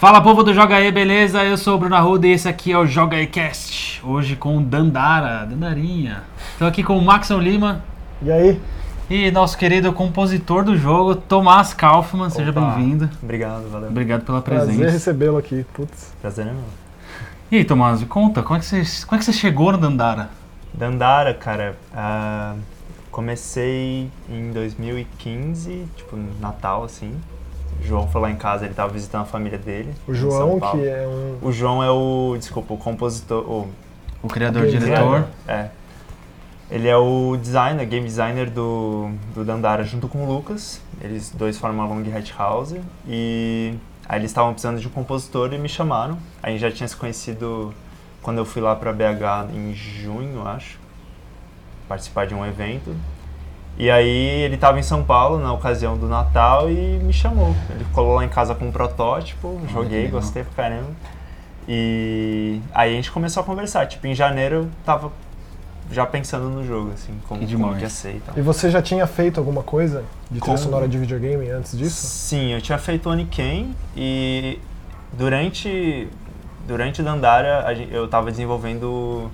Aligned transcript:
Fala 0.00 0.22
povo 0.22 0.42
do 0.42 0.54
Joga 0.54 0.76
aí, 0.76 0.90
beleza? 0.90 1.44
Eu 1.44 1.58
sou 1.58 1.74
o 1.74 1.78
Bruno 1.78 1.94
Arruda 1.94 2.26
e 2.26 2.30
esse 2.30 2.48
aqui 2.48 2.72
é 2.72 2.78
o 2.78 2.86
Joga 2.86 3.18
aí 3.18 3.26
Cast. 3.26 4.00
Hoje 4.02 4.34
com 4.34 4.56
o 4.56 4.60
Dandara, 4.62 5.44
Dandarinha. 5.44 6.22
Estou 6.52 6.66
aqui 6.66 6.82
com 6.82 6.96
o 6.96 7.04
Maxon 7.04 7.38
Lima 7.38 7.84
E 8.22 8.32
aí? 8.32 8.58
e 9.10 9.30
nosso 9.30 9.58
querido 9.58 9.92
compositor 9.92 10.64
do 10.64 10.74
jogo, 10.74 11.14
Tomás 11.14 11.74
Kaufmann. 11.74 12.30
Seja 12.30 12.50
bem-vindo. 12.50 13.10
Obrigado, 13.22 13.68
valeu. 13.70 13.90
Obrigado 13.90 14.24
pela 14.24 14.40
Prazer 14.40 14.68
presença. 14.68 14.90
recebê-lo 14.90 15.36
aqui. 15.36 15.66
Putz. 15.74 16.14
Prazer 16.22 16.46
é 16.46 16.50
meu. 16.52 16.64
E 17.52 17.58
aí, 17.58 17.64
Tomás, 17.66 18.00
me 18.00 18.06
conta, 18.06 18.42
como 18.42 18.56
é 18.56 18.60
que 18.60 18.64
você, 18.64 19.04
como 19.04 19.16
é 19.16 19.18
que 19.18 19.24
você 19.26 19.34
chegou 19.34 19.70
no 19.70 19.76
Dandara? 19.76 20.30
Dandara, 20.72 21.34
cara, 21.34 21.76
ah, 21.94 22.54
comecei 23.10 24.08
em 24.30 24.50
2015, 24.50 25.84
tipo, 25.94 26.16
no 26.16 26.40
Natal, 26.40 26.84
assim. 26.84 27.12
O 27.80 27.82
João 27.82 28.06
foi 28.06 28.20
lá 28.20 28.30
em 28.30 28.36
casa, 28.36 28.66
ele 28.66 28.74
tava 28.74 28.92
visitando 28.92 29.22
a 29.22 29.26
família 29.26 29.58
dele. 29.58 29.94
O 30.06 30.14
João, 30.14 30.60
que 30.60 30.86
é 30.86 31.06
um. 31.06 31.38
O 31.48 31.52
João 31.52 31.82
é 31.82 31.90
o, 31.90 32.36
desculpa, 32.38 32.74
o 32.74 32.76
compositor, 32.76 33.42
o 33.42 33.68
O 34.22 34.28
criador, 34.28 34.66
Game 34.66 34.78
diretor. 34.78 35.26
É. 35.48 35.70
Ele 36.70 36.86
é 36.86 36.96
o 36.96 37.36
designer, 37.36 37.84
game 37.84 38.06
designer 38.06 38.48
do, 38.48 39.10
do 39.34 39.44
Dandara 39.44 39.82
junto 39.82 40.06
com 40.06 40.24
o 40.24 40.32
Lucas. 40.32 40.80
Eles 41.00 41.30
dois 41.30 41.58
formam 41.58 41.84
a 41.84 41.88
Long 41.88 42.04
Hat 42.16 42.32
House. 42.38 42.76
E 43.08 43.74
aí 44.08 44.20
eles 44.20 44.30
estavam 44.30 44.52
precisando 44.52 44.78
de 44.78 44.86
um 44.86 44.90
compositor 44.90 45.52
e 45.52 45.58
me 45.58 45.68
chamaram. 45.68 46.16
A 46.40 46.48
gente 46.48 46.60
já 46.60 46.70
tinha 46.70 46.86
se 46.86 46.94
conhecido 46.94 47.74
quando 48.22 48.38
eu 48.38 48.44
fui 48.44 48.62
lá 48.62 48.76
pra 48.76 48.92
BH 48.92 49.52
em 49.52 49.74
junho, 49.74 50.46
acho. 50.46 50.78
Participar 51.88 52.28
de 52.28 52.36
um 52.36 52.46
evento. 52.46 52.94
E 53.80 53.90
aí 53.90 54.42
ele 54.42 54.56
estava 54.56 54.78
em 54.78 54.82
São 54.82 55.02
Paulo 55.02 55.38
na 55.38 55.54
ocasião 55.54 55.96
do 55.96 56.06
Natal 56.06 56.70
e 56.70 57.00
me 57.02 57.14
chamou. 57.14 57.56
Ele 57.70 57.86
colou 57.94 58.16
lá 58.16 58.22
em 58.22 58.28
casa 58.28 58.54
com 58.54 58.66
um 58.66 58.70
protótipo, 58.70 59.58
joguei, 59.72 60.06
gostei 60.08 60.44
pra 60.44 60.64
caramba. 60.64 60.90
E 61.66 62.60
aí 62.74 62.92
a 62.92 62.94
gente 62.94 63.10
começou 63.10 63.42
a 63.42 63.46
conversar. 63.46 63.86
Tipo, 63.86 64.06
em 64.06 64.14
janeiro 64.14 64.54
eu 64.54 64.68
tava 64.84 65.10
já 65.90 66.04
pensando 66.04 66.50
no 66.50 66.62
jogo, 66.62 66.92
assim, 66.92 67.18
como, 67.26 67.40
Que 67.40 67.56
como 67.56 67.74
que 67.74 67.80
ia 67.80 67.88
ser 67.88 68.16
e 68.16 68.20
tal. 68.20 68.36
E 68.36 68.42
você 68.42 68.70
já 68.70 68.82
tinha 68.82 69.06
feito 69.06 69.40
alguma 69.40 69.62
coisa 69.62 70.04
de 70.30 70.40
trilha 70.40 70.58
sonora 70.58 70.86
de 70.86 70.98
videogame 70.98 71.48
antes 71.48 71.74
disso? 71.76 72.06
Sim, 72.06 72.52
eu 72.52 72.60
tinha 72.60 72.76
feito 72.76 73.08
o 73.08 73.12
Oniken 73.12 73.74
e 73.96 74.58
durante 75.10 76.06
durante 76.68 77.02
Dandara 77.02 77.74
eu 77.90 78.04
estava 78.04 78.30
desenvolvendo 78.30 79.30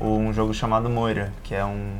um 0.00 0.32
jogo 0.32 0.54
chamado 0.54 0.88
Moira, 0.88 1.34
que 1.42 1.54
é 1.54 1.62
um, 1.62 1.92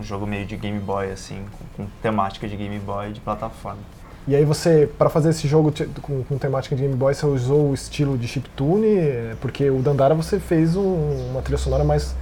um 0.00 0.02
jogo 0.02 0.26
meio 0.26 0.46
de 0.46 0.56
Game 0.56 0.78
Boy 0.80 1.10
assim, 1.12 1.44
com, 1.76 1.84
com 1.84 1.90
temática 2.02 2.48
de 2.48 2.56
Game 2.56 2.78
Boy 2.78 3.12
de 3.12 3.20
plataforma. 3.20 3.78
E 4.26 4.34
aí 4.34 4.44
você, 4.44 4.88
para 4.98 5.08
fazer 5.10 5.30
esse 5.30 5.46
jogo 5.46 5.70
te- 5.70 5.86
com, 6.02 6.22
com 6.24 6.38
temática 6.38 6.74
de 6.74 6.82
Game 6.82 6.94
Boy, 6.94 7.14
você 7.14 7.26
usou 7.26 7.70
o 7.70 7.74
estilo 7.74 8.16
de 8.18 8.26
chiptune? 8.28 8.86
É, 8.96 9.34
Porque 9.40 9.68
o 9.70 9.80
Dandara 9.82 10.14
você 10.14 10.38
fez 10.40 10.76
um- 10.76 11.30
uma 11.30 11.42
trilha 11.42 11.58
sonora 11.58 11.84
mais 11.84 12.14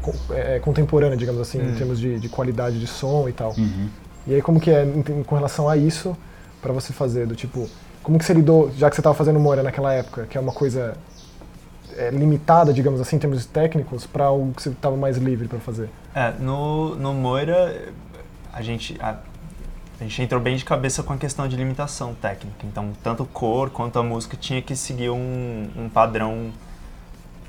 co- 0.00 0.14
é, 0.30 0.58
contemporânea, 0.58 1.16
digamos 1.16 1.40
assim, 1.40 1.58
em 1.58 1.72
Hum. 1.72 1.74
termos 1.76 1.98
de, 1.98 2.18
de 2.18 2.28
qualidade 2.28 2.78
de 2.78 2.86
som 2.86 3.28
e 3.28 3.32
tal. 3.32 3.54
Uhum. 3.56 3.88
E 4.26 4.34
aí 4.34 4.42
como 4.42 4.60
que 4.60 4.70
é 4.70 4.84
em- 4.84 5.22
com 5.22 5.34
relação 5.34 5.68
a 5.68 5.76
isso 5.76 6.16
pra 6.60 6.72
você 6.72 6.92
fazer? 6.92 7.26
Do 7.26 7.34
tipo, 7.34 7.68
como 8.02 8.18
que 8.18 8.24
você 8.24 8.32
lidou, 8.34 8.70
já 8.76 8.88
que 8.88 8.94
você 8.96 9.00
estava 9.00 9.14
fazendo 9.14 9.38
Moira 9.38 9.62
naquela 9.62 9.92
época, 9.92 10.26
que 10.30 10.38
é 10.38 10.40
uma 10.40 10.52
coisa 10.52 10.94
é, 11.96 12.10
limitada, 12.10 12.72
digamos 12.72 13.00
assim, 13.00 13.16
em 13.16 13.18
termos 13.18 13.46
técnicos, 13.46 14.06
para 14.06 14.24
algo 14.24 14.52
que 14.54 14.62
você 14.62 14.70
estava 14.70 14.96
mais 14.96 15.16
livre 15.16 15.48
para 15.48 15.58
fazer? 15.58 15.88
É, 16.14 16.32
no, 16.38 16.94
no 16.96 17.14
Moira 17.14 17.92
a 18.52 18.60
gente 18.60 18.96
a, 19.00 19.16
a 20.00 20.02
gente 20.04 20.20
entrou 20.20 20.40
bem 20.40 20.56
de 20.56 20.64
cabeça 20.64 21.02
com 21.02 21.12
a 21.12 21.16
questão 21.16 21.46
de 21.46 21.56
limitação 21.56 22.12
técnica. 22.14 22.66
Então, 22.66 22.90
tanto 23.02 23.24
cor 23.24 23.70
quanto 23.70 23.98
a 23.98 24.02
música 24.02 24.36
tinha 24.36 24.60
que 24.60 24.74
seguir 24.74 25.10
um, 25.10 25.68
um 25.76 25.88
padrão 25.88 26.50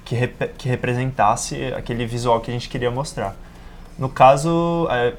que, 0.06 0.16
rep- 0.16 0.54
que 0.58 0.70
representasse 0.70 1.74
aquele 1.74 2.06
visual 2.06 2.40
que 2.42 2.52
a 2.52 2.54
gente 2.54 2.70
queria 2.70 2.92
mostrar. 2.92 3.36
No 3.98 4.08
caso, 4.08 4.88
é, 4.92 5.14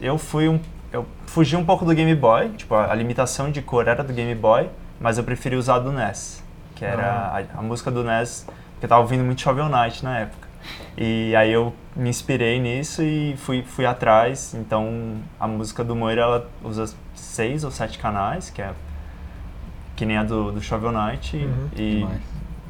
eu 0.00 0.18
fui 0.18 0.48
um, 0.48 0.60
eu 0.92 1.06
fugi 1.26 1.56
um 1.56 1.64
pouco 1.64 1.84
do 1.84 1.94
Game 1.94 2.14
Boy, 2.14 2.50
tipo, 2.50 2.74
a, 2.74 2.92
a 2.92 2.94
limitação 2.94 3.50
de 3.50 3.62
cor 3.62 3.88
era 3.88 4.04
do 4.04 4.12
Game 4.12 4.34
Boy, 4.34 4.68
mas 5.00 5.16
eu 5.16 5.24
preferi 5.24 5.56
usar 5.56 5.78
do 5.78 5.90
NES, 5.90 6.43
que 6.74 6.84
era 6.84 7.46
a, 7.54 7.58
a 7.58 7.62
música 7.62 7.90
do 7.90 8.02
NES, 8.04 8.46
que 8.80 8.84
eu 8.86 8.88
tava 8.88 9.00
ouvindo 9.02 9.24
muito 9.24 9.40
Shovel 9.40 9.68
Knight 9.68 10.02
na 10.04 10.18
época. 10.20 10.48
E 10.96 11.34
aí 11.36 11.52
eu 11.52 11.72
me 11.94 12.08
inspirei 12.08 12.58
nisso 12.58 13.02
e 13.02 13.36
fui, 13.36 13.62
fui 13.62 13.84
atrás. 13.86 14.54
Então 14.54 15.16
a 15.38 15.46
música 15.46 15.84
do 15.84 15.94
Moira 15.94 16.22
ela 16.22 16.50
usa 16.62 16.92
seis 17.14 17.64
ou 17.64 17.70
sete 17.70 17.98
canais, 17.98 18.50
que 18.50 18.62
é 18.62 18.72
que 19.96 20.04
nem 20.04 20.16
a 20.16 20.24
do, 20.24 20.50
do 20.52 20.60
Shovel 20.60 20.90
Knight 20.90 21.36
Uhum. 21.36 21.68
e 21.76 21.94
Demais. 21.98 22.20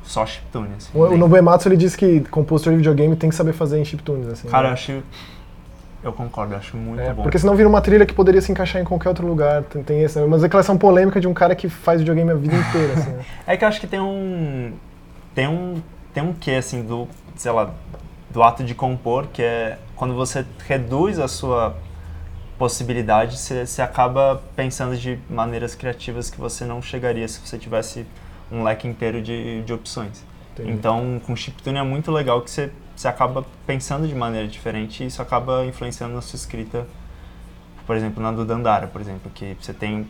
só 0.05 0.27
chiptune. 0.27 0.69
Assim, 0.77 0.91
O, 0.93 1.05
o 1.05 1.09
bem- 1.09 1.19
Nobuo 1.19 1.39
Ematsu 1.39 1.69
ele 1.69 1.77
diz 1.77 1.97
que 1.97 2.21
compositor 2.21 2.73
de 2.73 2.79
videogame 2.79 3.17
tem 3.17 3.31
que 3.31 3.35
saber 3.37 3.53
fazer 3.55 3.79
em 3.81 3.85
chiptunes, 3.85 4.29
assim. 4.29 4.49
Cara, 4.49 4.65
eu 4.67 4.71
né? 4.71 4.75
acho. 4.75 5.03
Eu 6.05 6.13
concordo, 6.13 6.55
acho 6.55 6.77
muito 6.77 7.01
É, 7.01 7.13
bom. 7.15 7.23
porque 7.23 7.39
senão 7.39 7.57
vira 7.57 7.69
uma 7.69 7.81
trilha 7.81 8.05
que 8.05 8.13
poderia 8.13 8.41
se 8.43 8.53
encaixar 8.53 8.81
em 8.83 8.85
qualquer 8.85 9.09
outro 9.09 9.27
lugar. 9.27 9.63
Tem, 9.65 9.83
tem 9.83 10.05
essa, 10.05 10.23
uma 10.25 10.39
declaração 10.39 10.77
polêmica 10.77 11.19
de 11.19 11.27
um 11.27 11.33
cara 11.33 11.55
que 11.57 11.69
faz 11.69 12.01
videogame 12.01 12.31
a 12.31 12.35
vida 12.35 12.55
inteira, 12.55 12.93
assim, 12.93 13.11
né? 13.11 13.25
É 13.47 13.57
que 13.57 13.65
eu 13.65 13.69
acho 13.69 13.81
que 13.81 13.87
tem 13.87 14.01
um. 14.01 14.73
Tem 15.35 15.49
um. 15.49 15.83
Tem 16.13 16.23
um 16.23 16.33
quê, 16.35 16.53
assim, 16.53 16.83
do. 16.83 17.09
Sei 17.37 17.51
lá. 17.51 17.71
Do 18.31 18.43
ato 18.43 18.65
de 18.65 18.75
compor, 18.75 19.29
que 19.33 19.43
é 19.43 19.79
quando 19.95 20.13
você 20.15 20.45
reduz 20.67 21.19
a 21.21 21.29
sua 21.29 21.77
possibilidade, 22.59 23.39
você, 23.39 23.65
você 23.67 23.81
acaba 23.83 24.43
pensando 24.57 24.97
de 24.97 25.19
maneiras 25.29 25.75
criativas 25.75 26.31
que 26.31 26.39
você 26.41 26.65
não 26.65 26.81
chegaria 26.83 27.27
se 27.29 27.41
você 27.41 27.59
tivesse 27.59 28.07
um 28.51 28.63
leque 28.63 28.87
inteiro 28.87 29.21
de, 29.23 29.63
de 29.63 29.73
opções. 29.73 30.25
Entendi. 30.53 30.71
Então, 30.73 31.21
com 31.27 31.35
chiptune 31.35 31.79
é 31.79 31.83
muito 31.83 32.11
legal 32.13 32.41
que 32.43 32.51
você, 32.51 32.71
você 32.95 33.09
acaba 33.09 33.45
pensando 33.67 34.07
de 34.07 34.15
maneira 34.15 34.47
diferente 34.49 35.03
e 35.03 35.07
isso 35.07 35.21
acaba 35.21 35.65
influenciando 35.67 36.15
na 36.15 36.21
sua 36.21 36.37
escrita. 36.37 36.87
Por 37.87 37.95
exemplo, 37.97 38.23
na 38.23 38.33
do 38.33 38.45
Dandara, 38.45 38.87
por 38.87 39.01
exemplo, 39.01 39.31
que 39.35 39.57
você 39.61 39.73
tem. 39.75 40.07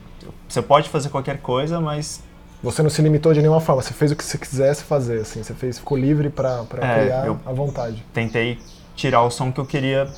Você 0.48 0.62
pode 0.62 0.88
fazer 0.88 1.08
qualquer 1.08 1.38
coisa, 1.38 1.80
mas 1.80 2.22
Você 2.62 2.82
não 2.82 2.88
se 2.88 3.02
limitou 3.02 3.34
de 3.34 3.40
nenhuma 3.42 3.60
forma, 3.60 3.82
você 3.82 3.92
fez 3.92 4.10
o 4.12 4.16
que 4.16 4.24
você 4.24 4.38
quisesse 4.38 4.84
fazer, 4.84 5.20
assim. 5.20 5.42
Você 5.42 5.52
fez, 5.52 5.78
ficou 5.78 5.98
livre 5.98 6.30
pra, 6.30 6.62
pra 6.62 6.86
É, 6.86 7.02
criar 7.02 7.26
eu- 7.26 7.38
à 7.44 7.52
vontade. 7.52 8.02
tentei 8.12 8.58
tirar 8.96 9.22
o 9.22 9.30
som 9.30 9.52
que 9.52 9.60
eu 9.60 9.66
queria 9.66 10.08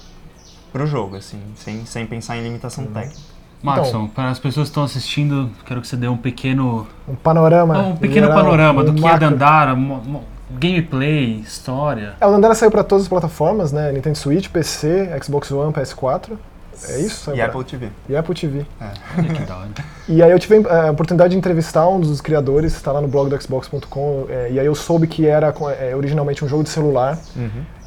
pro 0.72 0.87
jogo, 0.87 1.16
assim, 1.16 1.41
sem, 1.56 1.84
sem 1.87 2.06
pensar 2.06 2.37
em 2.37 2.43
limitação 2.44 2.84
Uhum. 2.84 2.93
técnica. 2.93 3.21
Maxon, 3.62 4.06
para 4.06 4.28
as 4.31 4.38
pessoas 4.38 4.69
que 4.69 4.71
estão 4.71 4.84
assistindo, 4.84 5.50
quero 5.65 5.81
que 5.81 5.88
você 5.88 5.97
dê 5.97 6.06
um 6.06 6.16
pequeno, 6.16 6.87
Um 7.09 7.16
panorama. 7.16 7.78
um 7.78 7.97
pequeno 7.97 8.26
geral, 8.28 8.44
panorama 8.44 8.84
do 8.84 8.93
um 8.93 8.94
que 8.94 9.00
é 9.00 9.03
macro. 9.10 9.31
Dandara, 9.31 9.75
mo- 9.75 10.03
mo- 10.05 10.25
gameplay, 10.51 11.41
história. 11.41 12.15
É, 12.21 12.27
o 12.27 12.31
Dandara 12.31 12.55
saiu 12.55 12.71
pra 12.71 12.84
todas 12.84 13.05
as 13.05 13.09
plataformas, 13.09 13.73
né? 13.73 13.93
Nintendo 13.93 14.17
Switch, 14.19 14.49
PC, 14.49 15.11
Xbox 15.23 15.51
One, 15.51 15.73
PS4. 15.73 16.33
É 16.91 16.99
isso? 17.01 17.25
Saiu 17.25 17.37
E 17.37 17.39
pra- 17.39 17.47
Apple 17.47 17.65
TV. 17.65 17.89
E 18.09 18.15
Apple 18.17 18.34
TV. 18.34 18.67
Hora. 18.81 18.93
E 20.09 20.23
aí 20.23 20.31
eu 20.31 20.39
tive 20.39 20.65
a 20.69 20.93
oportunidade 20.93 21.33
de 21.33 21.37
entrevistar 21.39 21.89
um 21.89 21.99
dos 21.99 22.21
criadores, 22.21 22.73
está 22.77 22.93
lá 22.93 23.01
no 23.01 23.09
blog 23.09 23.29
do 23.29 23.43
Xbox.com, 23.43 24.27
é, 24.29 24.53
e 24.53 24.61
aí 24.61 24.67
eu 24.67 24.75
soube 24.77 25.09
que 25.09 25.27
era 25.27 25.53
é, 25.81 25.97
originalmente 25.97 26.45
um 26.45 26.49
jogo 26.49 26.62
de 26.62 26.69
celular, 26.69 27.19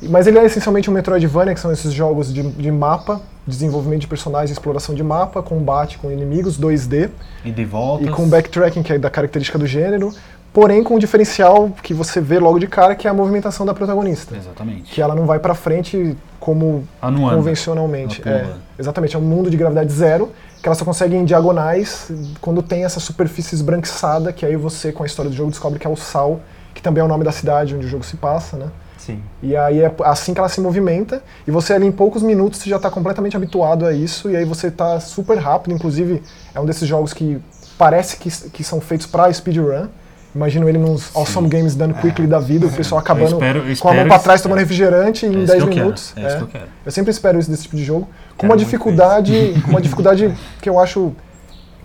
mas 0.02 0.28
ele 0.28 0.38
é 0.38 0.44
essencialmente 0.44 0.90
um 0.90 0.94
Metroidvania, 0.94 1.54
que 1.54 1.62
são 1.62 1.72
esses 1.72 1.94
jogos 1.94 2.34
de, 2.34 2.44
de 2.44 2.70
mapa, 2.70 3.22
desenvolvimento 3.48 4.02
de 4.02 4.08
personagens, 4.08 4.52
exploração 4.52 4.94
de 4.94 5.02
mapa, 5.02 5.42
combate 5.42 5.98
com 5.98 6.12
inimigos 6.12 6.60
2D, 6.60 7.10
E 7.46 7.52
de 7.52 7.64
volta. 7.64 8.04
e 8.04 8.10
com 8.10 8.28
backtracking, 8.28 8.84
que 8.84 8.92
é 8.92 8.98
da 9.00 9.10
característica 9.10 9.58
do 9.58 9.66
gênero, 9.66 10.14
porém 10.54 10.84
com 10.84 10.96
um 10.96 11.00
diferencial 11.00 11.70
que 11.84 11.94
você 11.94 12.20
vê 12.20 12.40
logo 12.40 12.60
de 12.60 12.68
cara, 12.68 12.96
que 12.96 13.08
é 13.08 13.12
a 13.12 13.14
movimentação 13.14 13.66
da 13.66 13.74
protagonista. 13.74 14.36
Exatamente. 14.36 14.92
Que 14.92 15.02
ela 15.02 15.16
não 15.16 15.26
vai 15.26 15.40
pra 15.40 15.54
frente 15.54 16.18
como 16.40 16.88
Ah, 17.02 17.12
convencionalmente. 17.12 18.22
É, 18.28 18.48
exatamente, 18.78 19.16
é 19.16 19.20
um 19.20 19.24
mundo 19.24 19.50
de 19.50 19.58
gravidade 19.58 19.92
zero, 19.92 20.32
que 20.62 20.68
ela 20.68 20.76
só 20.76 20.86
consegue 20.86 21.16
em 21.16 21.26
diagonais 21.26 22.12
quando 22.42 22.64
tem 22.64 22.84
essa 22.84 23.00
superfície 23.00 23.56
esbranquiçada, 23.56 24.34
que 24.34 24.46
aí 24.46 24.56
você, 24.56 24.92
com 24.92 25.04
a 25.04 25.06
história 25.06 25.30
do 25.30 25.36
jogo, 25.36 25.52
descobre 25.52 25.80
que 25.80 25.88
é 25.88 25.90
o 25.90 25.96
Sal, 25.96 26.40
que 26.74 26.82
também 26.82 27.02
é 27.02 27.06
o 27.06 27.08
nome 27.08 27.24
da 27.24 27.32
cidade 27.32 27.76
onde 27.76 27.86
o 27.86 27.90
jogo 27.90 28.04
se 28.04 28.18
passa, 28.18 28.58
né? 28.58 28.68
Sim. 28.98 29.22
E 29.42 29.56
aí 29.56 29.82
é 29.82 29.92
assim 30.04 30.34
que 30.34 30.40
ela 30.40 30.50
se 30.50 30.60
movimenta, 30.60 31.24
e 31.48 31.52
você 31.52 31.74
ali 31.74 31.86
em 31.86 31.92
poucos 31.92 32.22
minutos 32.22 32.64
já 32.64 32.76
está 32.76 32.90
completamente 32.90 33.36
habituado 33.36 33.86
a 33.86 33.94
isso, 33.94 34.30
e 34.30 34.36
aí 34.36 34.46
você 34.46 34.68
está 34.68 35.00
super 35.00 35.38
rápido, 35.38 35.74
inclusive 35.74 36.22
é 36.54 36.60
um 36.60 36.66
desses 36.66 36.88
jogos 36.88 37.14
que 37.14 37.42
parece 37.78 38.18
que, 38.18 38.30
que 38.50 38.64
são 38.64 38.82
feitos 38.82 39.08
para 39.08 39.32
speedrun. 39.32 39.88
Imagino 40.36 40.70
ele 40.70 40.78
nos 40.78 41.10
Awesome 41.16 41.48
Games 41.50 41.74
dando 41.74 41.96
quickly 41.96 42.28
da 42.28 42.38
vida, 42.40 42.68
o 42.68 42.72
pessoal 42.72 43.00
acabando 43.00 43.34
espero- 43.34 43.60
eu 43.68 43.78
com 43.78 43.90
a 43.90 43.94
mão 43.94 44.04
espero 44.04 44.08
para 44.08 44.16
isso, 44.16 44.24
trás 44.24 44.40
é. 44.40 44.44
tomando 44.44 44.60
refrigerante 44.60 45.26
É 45.26 45.30
em 45.30 45.32
isso 45.44 45.48
10 45.48 45.50
que 45.50 45.56
eu 45.56 45.68
quero, 45.70 45.80
minutos. 45.82 46.14
É 46.16 46.20
isso 46.22 46.30
É. 46.30 46.38
que 46.38 46.44
eu 46.44 46.48
quero. 46.48 46.66
Eu 46.86 46.92
sempre 46.92 47.12
espero 47.12 47.40
isso 47.40 47.50
desse 47.50 47.64
tipo 47.64 47.76
de 47.76 47.84
jogo. 47.84 48.02
Com 48.38 48.42
Quero 48.42 48.52
uma 48.54 48.58
dificuldade, 48.58 49.54
com 49.66 49.72
uma 49.72 49.82
dificuldade 49.82 50.34
que 50.62 50.70
eu 50.70 50.80
acho 50.80 51.14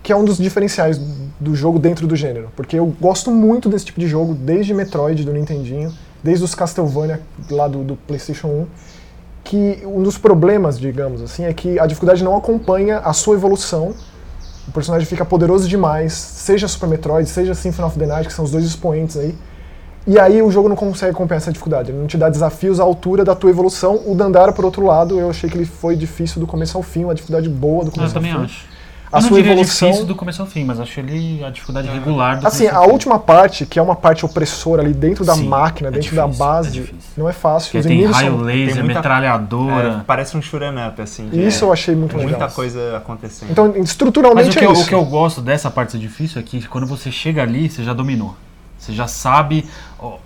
que 0.02 0.12
é 0.12 0.16
um 0.16 0.24
dos 0.24 0.36
diferenciais 0.36 1.00
do 1.40 1.54
jogo 1.54 1.78
dentro 1.78 2.06
do 2.06 2.14
gênero. 2.14 2.50
Porque 2.54 2.78
eu 2.78 2.86
gosto 3.00 3.30
muito 3.30 3.70
desse 3.70 3.86
tipo 3.86 3.98
de 3.98 4.06
jogo, 4.06 4.34
desde 4.34 4.74
Metroid 4.74 5.24
do 5.24 5.32
Nintendinho, 5.32 5.90
desde 6.22 6.44
os 6.44 6.54
Castlevania 6.54 7.20
lá 7.50 7.66
do, 7.66 7.82
do 7.82 7.96
PlayStation 7.96 8.48
1. 8.48 8.66
Que 9.42 9.82
um 9.86 10.02
dos 10.02 10.16
problemas, 10.18 10.78
digamos 10.78 11.20
assim, 11.22 11.44
é 11.44 11.52
que 11.54 11.78
a 11.78 11.86
dificuldade 11.86 12.22
não 12.22 12.36
acompanha 12.36 12.98
a 12.98 13.12
sua 13.14 13.34
evolução 13.34 13.94
o 14.68 14.72
personagem 14.72 15.06
fica 15.06 15.24
poderoso 15.24 15.68
demais, 15.68 16.12
seja 16.12 16.66
Super 16.68 16.88
Metroid, 16.88 17.28
seja 17.28 17.54
Symphony 17.54 17.88
of 17.88 17.98
the 17.98 18.06
Night, 18.06 18.28
que 18.28 18.34
são 18.34 18.44
os 18.44 18.50
dois 18.50 18.64
expoentes 18.64 19.16
aí. 19.16 19.34
E 20.06 20.18
aí 20.18 20.42
o 20.42 20.50
jogo 20.50 20.68
não 20.68 20.76
consegue 20.76 21.14
compensar 21.14 21.44
essa 21.44 21.52
dificuldade, 21.52 21.90
ele 21.90 21.98
não 21.98 22.06
te 22.06 22.18
dá 22.18 22.28
desafios 22.28 22.78
à 22.78 22.82
altura 22.82 23.24
da 23.24 23.34
tua 23.34 23.48
evolução. 23.50 24.00
O 24.06 24.14
Dandara, 24.14 24.52
por 24.52 24.64
outro 24.64 24.84
lado, 24.84 25.18
eu 25.18 25.30
achei 25.30 25.48
que 25.48 25.56
ele 25.56 25.64
foi 25.64 25.96
difícil 25.96 26.40
do 26.40 26.46
começo 26.46 26.76
ao 26.76 26.82
fim, 26.82 27.04
uma 27.04 27.14
dificuldade 27.14 27.48
boa 27.48 27.84
do 27.84 27.88
Eu 27.88 27.92
começo 27.92 28.14
ao 28.14 28.22
também 28.22 28.36
fim. 28.36 28.44
acho. 28.44 28.73
A 29.12 29.20
sua 29.20 29.38
evolução. 29.38 29.88
difícil 29.88 30.06
do 30.06 30.14
começo 30.16 30.42
ao 30.42 30.48
fim, 30.48 30.64
mas 30.64 30.80
acho 30.80 30.98
ele 30.98 31.44
a 31.44 31.50
dificuldade 31.50 31.88
regular 31.88 32.40
do 32.40 32.46
Assim, 32.46 32.66
a 32.66 32.80
última 32.80 33.18
parte, 33.18 33.64
que 33.64 33.78
é 33.78 33.82
uma 33.82 33.94
parte 33.94 34.24
opressora 34.26 34.82
ali 34.82 34.92
dentro 34.92 35.24
da 35.24 35.34
Sim, 35.34 35.46
máquina, 35.46 35.88
é 35.88 35.92
dentro 35.92 36.16
da 36.16 36.22
difícil, 36.24 36.44
base, 36.44 36.68
é 36.68 36.70
difícil. 36.72 36.98
não 37.16 37.28
é 37.28 37.32
fácil. 37.32 37.66
Porque 37.68 37.78
Os 37.78 37.86
tem 37.86 37.94
inimigos 37.94 38.16
raio 38.16 38.32
são... 38.32 38.40
laser, 38.40 38.74
tem 38.74 38.82
muita- 38.82 38.98
metralhadora. 39.00 39.88
É, 39.88 40.04
parece 40.04 40.36
um 40.36 40.40
up, 40.88 41.00
assim. 41.00 41.28
Isso 41.32 41.64
eu 41.64 41.72
achei 41.72 41.94
muito 41.94 42.16
legal. 42.16 42.30
Muita 42.30 42.48
coisa 42.52 42.96
acontecendo. 42.96 43.50
Então, 43.50 43.72
Mas 43.76 43.88
estruturalmente 43.88 44.50
o 44.50 44.52
que, 44.58 44.64
é 44.64 44.66
eu, 44.66 44.72
isso. 44.72 44.82
o 44.82 44.86
que 44.86 44.94
eu 44.94 45.04
gosto 45.04 45.40
dessa 45.40 45.70
parte 45.70 45.92
ser 45.92 45.98
difícil 45.98 46.40
é 46.40 46.42
que 46.42 46.66
quando 46.66 46.86
você 46.86 47.10
chega 47.12 47.42
ali, 47.42 47.68
você 47.70 47.84
já 47.84 47.92
dominou. 47.92 48.34
Você 48.84 48.92
já 48.92 49.06
sabe. 49.06 49.64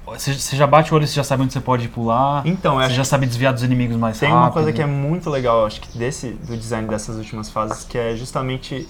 Você 0.06 0.34
você 0.34 0.56
já 0.56 0.66
bate 0.66 0.93
o 0.93 0.96
olho, 0.96 1.06
você 1.06 1.14
já 1.14 1.25
sabe 1.25 1.43
onde 1.44 1.52
você 1.52 1.60
pode 1.60 1.88
pular. 1.88 2.43
Então, 2.46 2.81
eu 2.82 2.88
Você 2.88 2.94
já 2.94 3.05
sabe 3.05 3.26
desviar 3.26 3.52
dos 3.52 3.62
inimigos 3.62 3.96
mais 3.96 4.19
Tem 4.19 4.28
rápido. 4.28 4.44
uma 4.44 4.50
coisa 4.52 4.72
que 4.72 4.82
é 4.82 4.87
muito 4.87 5.31
legal, 5.31 5.64
acho 5.66 5.81
que 5.81 5.96
desse 5.96 6.31
do 6.31 6.56
design 6.56 6.88
dessas 6.88 7.16
últimas 7.16 7.49
fases, 7.50 7.84
que 7.84 7.96
é 7.96 8.16
justamente 8.16 8.87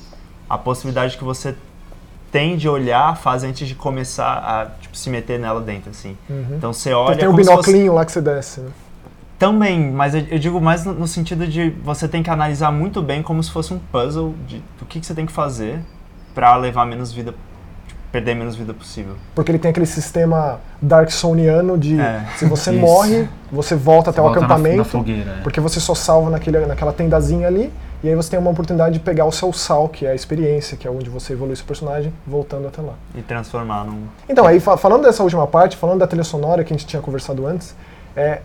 a 0.49 0.57
possibilidade 0.57 1.17
que 1.19 1.25
você 1.25 1.55
tem 2.33 2.57
de 2.57 2.69
olhar 2.69 3.09
a 3.11 3.15
fase 3.15 3.47
antes 3.47 3.67
de 3.69 3.75
começar 3.75 4.33
a 4.39 4.67
tipo, 4.81 4.97
se 4.97 5.09
meter 5.11 5.39
nela 5.39 5.61
dentro, 5.61 5.91
assim. 5.91 6.17
Uhum. 6.29 6.47
Então 6.57 6.73
você 6.73 6.93
olha 6.93 7.17
tem 7.17 7.29
o 7.29 7.31
como 7.33 7.43
se 7.45 7.51
fosse- 7.51 7.67
binoclinho 7.71 7.95
lá 7.95 8.05
que 8.05 8.13
você 8.13 8.21
desce. 8.21 8.61
né? 8.61 8.71
Também, 9.39 9.93
mas 9.93 10.15
eu, 10.15 10.23
eu 10.31 10.39
digo 10.39 10.61
mais 10.61 10.85
no, 10.85 10.93
no 10.95 11.07
sentido 11.07 11.47
de 11.47 11.71
você 11.85 12.09
tem 12.09 12.23
que 12.23 12.31
analisar 12.31 12.73
muito 12.73 13.01
bem 13.01 13.23
como 13.23 13.43
se 13.43 13.51
fosse 13.51 13.73
um 13.73 13.79
puzzle 13.79 14.35
de, 14.49 14.59
do 14.79 14.85
que, 14.85 14.99
que 15.01 15.07
você 15.07 15.15
tem 15.15 15.27
que 15.27 15.33
fazer 15.33 15.81
pra 16.35 16.57
levar 16.57 16.85
menos 16.87 17.13
vida, 17.13 17.33
perder 18.11 18.35
menos 18.35 18.57
vida 18.57 18.73
possível. 18.73 19.15
Porque 19.35 19.51
ele 19.51 19.59
tem 19.59 19.71
aquele 19.71 19.87
sistema 19.87 20.61
Dark 20.81 21.11
Souliano 21.11 21.77
de 21.77 22.01
É. 22.01 22.25
se 22.37 22.45
você 22.47 22.71
Isso. 22.73 22.81
morre, 22.81 23.29
você 23.53 23.75
volta 23.75 24.11
até 24.11 24.21
o 24.21 24.25
Volta 24.25 24.41
na- 24.41 24.47
acampamento. 24.47 24.77
Na, 24.79 24.85
fogueira. 24.85 25.37
é. 25.39 25.43
Porque 25.43 25.61
você 25.61 25.79
só 25.81 25.95
salva 25.95 26.31
naquele, 26.31 26.59
naquela 26.67 26.93
tendazinha 26.93 27.47
ali, 27.47 27.73
e 28.03 28.09
aí 28.09 28.15
você 28.15 28.31
tem 28.31 28.39
uma 28.39 28.51
oportunidade 28.51 28.95
de 28.95 29.01
pegar 29.01 29.25
o 29.25 29.33
seu 29.33 29.53
sal, 29.53 29.89
que 29.89 30.07
é 30.07 30.11
a 30.11 30.15
experiência, 30.15 30.77
que 30.77 30.87
é 30.87 30.91
onde 30.91 31.11
você 31.11 31.33
evolui 31.33 31.55
seu 31.57 31.67
personagem, 31.67 32.13
voltando 32.27 32.69
até 32.69 32.81
lá. 32.81 32.95
E 33.15 33.21
transformar 33.23 33.85
num. 33.85 34.05
Então, 34.29 34.47
aí 34.47 34.61
fa- 34.61 34.77
falando 34.77 35.03
dessa 35.03 35.23
última 35.23 35.47
parte, 35.47 35.77
falando 35.77 35.99
da 35.99 36.07
trilha 36.07 36.25
sonora 36.25 36.63
que 36.65 36.73
a 36.73 36.77
gente 36.77 36.87
tinha 36.87 37.03
conversado 37.03 37.45
antes, 37.47 37.75
é, 38.17 38.41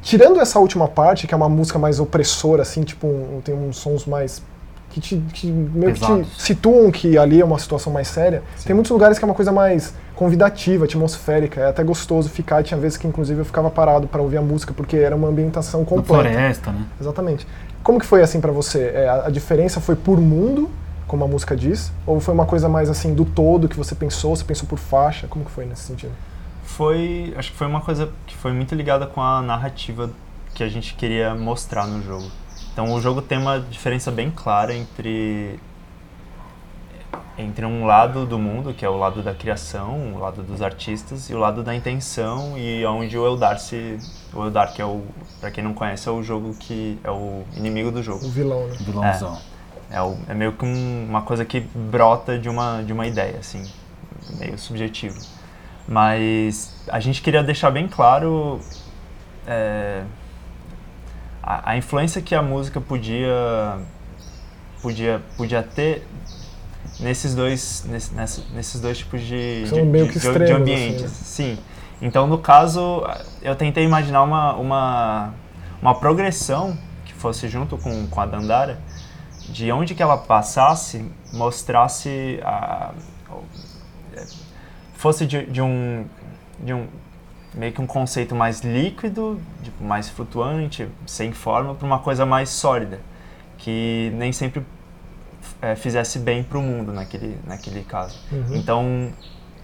tirando 0.00 0.40
essa 0.40 0.58
última 0.58 0.86
parte, 0.88 1.26
que 1.26 1.34
é 1.34 1.36
uma 1.36 1.48
música 1.48 1.78
mais 1.78 1.98
opressora, 1.98 2.62
assim, 2.62 2.82
tipo, 2.84 3.06
um- 3.06 3.40
tem 3.44 3.54
uns 3.54 3.76
sons 3.78 4.06
mais. 4.06 4.42
Que, 4.90 5.00
te, 5.00 5.16
que 5.32 5.46
meio 5.46 5.92
que 5.92 6.00
te 6.00 6.26
situam 6.38 6.90
que 6.90 7.18
ali 7.18 7.40
é 7.40 7.44
uma 7.44 7.58
situação 7.58 7.92
mais 7.92 8.08
séria, 8.08 8.42
tem 8.64 8.74
muitos 8.74 8.90
lugares 8.90 9.18
que 9.18 9.24
é 9.24 9.28
uma 9.28 9.34
coisa 9.34 9.52
mais 9.52 9.94
convidativa, 10.14 10.86
atmosférica, 10.86 11.60
é 11.60 11.68
até 11.68 11.84
gostoso 11.84 12.30
ficar, 12.30 12.62
e 12.62 12.64
tinha 12.64 12.80
vezes 12.80 12.96
que 12.96 13.06
inclusive 13.06 13.40
eu 13.40 13.44
ficava 13.44 13.70
parado 13.70 14.08
para 14.08 14.22
ouvir 14.22 14.38
a 14.38 14.42
música, 14.42 14.72
porque 14.72 14.96
era 14.96 15.14
uma 15.14 15.28
ambientação 15.28 15.80
Na 15.80 15.86
completa. 15.86 16.28
floresta, 16.30 16.72
né? 16.72 16.86
Exatamente. 17.00 17.46
Como 17.82 17.98
que 17.98 18.06
foi 18.06 18.22
assim 18.22 18.40
pra 18.40 18.50
você? 18.50 18.90
É, 18.94 19.08
a, 19.08 19.26
a 19.26 19.30
diferença 19.30 19.80
foi 19.80 19.94
por 19.94 20.18
mundo, 20.18 20.70
como 21.06 21.24
a 21.24 21.28
música 21.28 21.54
diz, 21.54 21.92
ou 22.06 22.18
foi 22.18 22.32
uma 22.32 22.46
coisa 22.46 22.68
mais 22.68 22.88
assim 22.88 23.14
do 23.14 23.24
todo 23.24 23.68
que 23.68 23.76
você 23.76 23.94
pensou, 23.94 24.34
você 24.34 24.44
pensou 24.44 24.66
por 24.66 24.78
faixa? 24.78 25.26
Como 25.28 25.44
que 25.44 25.50
foi 25.50 25.66
nesse 25.66 25.82
sentido? 25.82 26.12
Foi. 26.64 27.32
Acho 27.36 27.52
que 27.52 27.56
foi 27.56 27.66
uma 27.66 27.80
coisa 27.80 28.08
que 28.26 28.34
foi 28.34 28.52
muito 28.52 28.74
ligada 28.74 29.06
com 29.06 29.22
a 29.22 29.40
narrativa 29.40 30.10
que 30.54 30.64
a 30.64 30.68
gente 30.68 30.94
queria 30.94 31.34
mostrar 31.34 31.86
no 31.86 32.02
jogo. 32.02 32.24
Então 32.76 32.92
o 32.92 33.00
jogo 33.00 33.22
tem 33.22 33.38
uma 33.38 33.58
diferença 33.58 34.10
bem 34.10 34.30
clara 34.30 34.74
entre 34.74 35.58
entre 37.38 37.64
um 37.64 37.86
lado 37.86 38.26
do 38.26 38.38
mundo, 38.38 38.74
que 38.74 38.84
é 38.84 38.88
o 38.88 38.98
lado 38.98 39.22
da 39.22 39.32
criação, 39.32 40.12
o 40.14 40.18
lado 40.18 40.42
dos 40.42 40.60
artistas, 40.60 41.30
e 41.30 41.34
o 41.34 41.38
lado 41.38 41.62
da 41.62 41.74
intenção, 41.74 42.52
e 42.58 42.84
onde 42.84 43.16
o 43.16 43.24
Eldar 43.26 43.58
se. 43.58 43.98
O 44.34 44.44
Eldar, 44.44 44.74
que 44.74 44.82
é 44.82 44.84
o. 44.84 45.02
Pra 45.40 45.50
quem 45.50 45.64
não 45.64 45.72
conhece, 45.72 46.06
é 46.06 46.12
o 46.12 46.22
jogo 46.22 46.54
que. 46.60 46.98
é 47.02 47.10
o 47.10 47.44
inimigo 47.56 47.90
do 47.90 48.02
jogo. 48.02 48.26
O 48.26 48.30
vilão, 48.30 48.66
né? 48.66 48.76
Vilãozão. 48.78 49.38
É, 49.90 50.02
o- 50.02 50.18
é 50.28 50.34
meio 50.34 50.52
que 50.52 50.66
um- 50.66 51.06
uma 51.08 51.22
coisa 51.22 51.46
que 51.46 51.60
brota 51.60 52.38
de 52.38 52.50
uma, 52.50 52.82
de 52.82 52.92
uma 52.92 53.06
ideia, 53.06 53.38
assim, 53.38 53.62
meio 54.38 54.58
subjetivo. 54.58 55.18
Mas 55.88 56.74
a 56.90 57.00
gente 57.00 57.22
queria 57.22 57.42
deixar 57.42 57.70
bem 57.70 57.88
claro 57.88 58.60
é, 59.46 60.02
a, 61.46 61.70
a 61.70 61.76
influência 61.76 62.20
que 62.20 62.34
a 62.34 62.42
música 62.42 62.80
podia, 62.80 63.78
podia, 64.82 65.22
podia 65.36 65.62
ter 65.62 66.06
nesses 67.00 67.34
dois, 67.34 67.84
nesse- 67.88 68.14
nessa- 68.14 68.42
nesses 68.54 68.80
dois 68.80 68.98
tipos 68.98 69.20
de, 69.22 69.64
de, 69.76 69.80
de- 70.06 70.12
que 70.12 70.18
de- 70.18 70.26
extremos, 70.26 70.60
ambientes. 70.62 71.04
assim, 71.04 71.54
Sim. 71.56 71.58
Então, 72.02 72.26
no 72.26 72.36
caso, 72.38 73.06
eu 73.40 73.54
tentei 73.56 73.84
imaginar 73.84 74.22
uma, 74.22 74.52
uma, 74.54 75.34
uma 75.80 75.94
progressão 75.94 76.76
que 77.06 77.14
fosse 77.14 77.48
junto 77.48 77.78
com, 77.78 78.06
com 78.08 78.20
a 78.20 78.26
Dandara, 78.26 78.78
de 79.48 79.70
onde 79.72 79.94
que 79.94 80.02
ela 80.02 80.18
passasse, 80.18 81.10
mostrasse 81.32 82.38
a, 82.42 82.90
fosse 84.94 85.26
de, 85.26 85.46
de 85.46 85.60
um 85.62 86.04
de 86.60 86.72
um 86.72 86.86
meio 87.56 87.72
que 87.72 87.80
um 87.80 87.86
conceito 87.86 88.34
mais 88.34 88.60
líquido, 88.60 89.40
tipo, 89.62 89.82
mais 89.82 90.08
flutuante, 90.08 90.88
sem 91.06 91.32
forma, 91.32 91.74
para 91.74 91.86
uma 91.86 91.98
coisa 91.98 92.26
mais 92.26 92.50
sólida, 92.50 93.00
que 93.58 94.12
nem 94.14 94.32
sempre 94.32 94.62
é, 95.62 95.74
fizesse 95.74 96.18
bem 96.18 96.42
para 96.42 96.58
o 96.58 96.62
mundo 96.62 96.92
naquele 96.92 97.38
naquele 97.46 97.82
caso. 97.82 98.18
Uhum. 98.30 98.56
Então, 98.56 99.12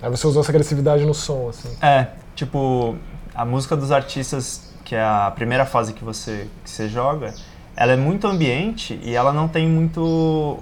Aí 0.01 0.11
você 0.11 0.27
usou 0.27 0.43
essa 0.43 0.51
agressividade 0.51 1.05
no 1.05 1.15
som, 1.15 1.49
assim. 1.49 1.69
é, 1.81 2.09
tipo, 2.35 2.97
a 3.35 3.45
música 3.45 3.77
dos 3.77 3.93
artistas, 3.93 4.73
que 4.85 4.95
é 4.97 5.03
a 5.03 5.31
primeira 5.35 5.65
fase 5.65 5.93
que 5.93 6.03
você, 6.05 6.49
que 6.65 6.71
você 6.71 6.89
joga, 6.89 7.33
ela 7.77 7.93
é 7.93 7.97
muito 7.97 8.27
ambiente 8.27 8.99
e 9.03 9.15
ela 9.15 9.33
não 9.33 9.47
tem 9.49 9.69
muito. 9.69 10.59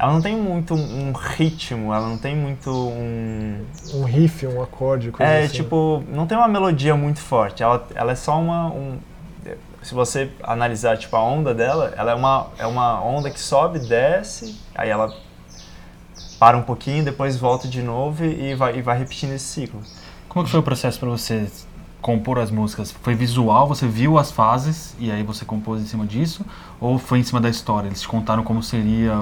Ela 0.00 0.14
não 0.14 0.22
tem 0.22 0.34
muito 0.34 0.72
um 0.72 1.12
ritmo, 1.12 1.92
ela 1.92 2.08
não 2.08 2.16
tem 2.16 2.34
muito 2.34 2.70
um. 2.70 3.62
Um 3.92 4.04
riff, 4.04 4.46
um 4.46 4.62
acorde, 4.62 5.10
coisa 5.10 5.30
É, 5.30 5.44
assim. 5.44 5.56
tipo, 5.56 6.02
não 6.08 6.26
tem 6.26 6.38
uma 6.38 6.48
melodia 6.48 6.96
muito 6.96 7.20
forte. 7.20 7.62
Ela, 7.62 7.86
ela 7.94 8.12
é 8.12 8.14
só 8.14 8.40
uma. 8.40 8.68
Um, 8.68 8.98
se 9.82 9.92
você 9.94 10.30
analisar 10.42 10.96
tipo, 10.96 11.14
a 11.16 11.22
onda 11.22 11.52
dela, 11.54 11.92
ela 11.98 12.12
é 12.12 12.14
uma, 12.14 12.46
é 12.58 12.66
uma 12.66 13.02
onda 13.02 13.30
que 13.30 13.38
sobe, 13.38 13.78
desce, 13.78 14.58
aí 14.74 14.88
ela 14.88 15.14
para 16.38 16.56
um 16.56 16.62
pouquinho, 16.62 17.04
depois 17.04 17.36
volta 17.36 17.68
de 17.68 17.82
novo 17.82 18.24
e 18.24 18.54
vai, 18.54 18.78
e 18.78 18.82
vai 18.82 18.96
repetindo 18.98 19.32
esse 19.32 19.44
ciclo. 19.44 19.82
Como 20.30 20.46
que 20.46 20.50
foi 20.50 20.60
o 20.60 20.62
processo 20.62 20.98
pra 20.98 21.10
você 21.10 21.46
compor 22.00 22.38
as 22.38 22.50
músicas? 22.50 22.90
Foi 22.90 23.14
visual, 23.14 23.68
você 23.68 23.86
viu 23.86 24.16
as 24.16 24.30
fases 24.30 24.96
e 24.98 25.10
aí 25.10 25.22
você 25.22 25.44
compôs 25.44 25.82
em 25.82 25.86
cima 25.86 26.06
disso? 26.06 26.44
Ou 26.80 26.98
foi 26.98 27.18
em 27.18 27.22
cima 27.22 27.40
da 27.40 27.50
história? 27.50 27.88
Eles 27.88 28.00
te 28.00 28.08
contaram 28.08 28.42
como 28.42 28.62
seria 28.62 29.14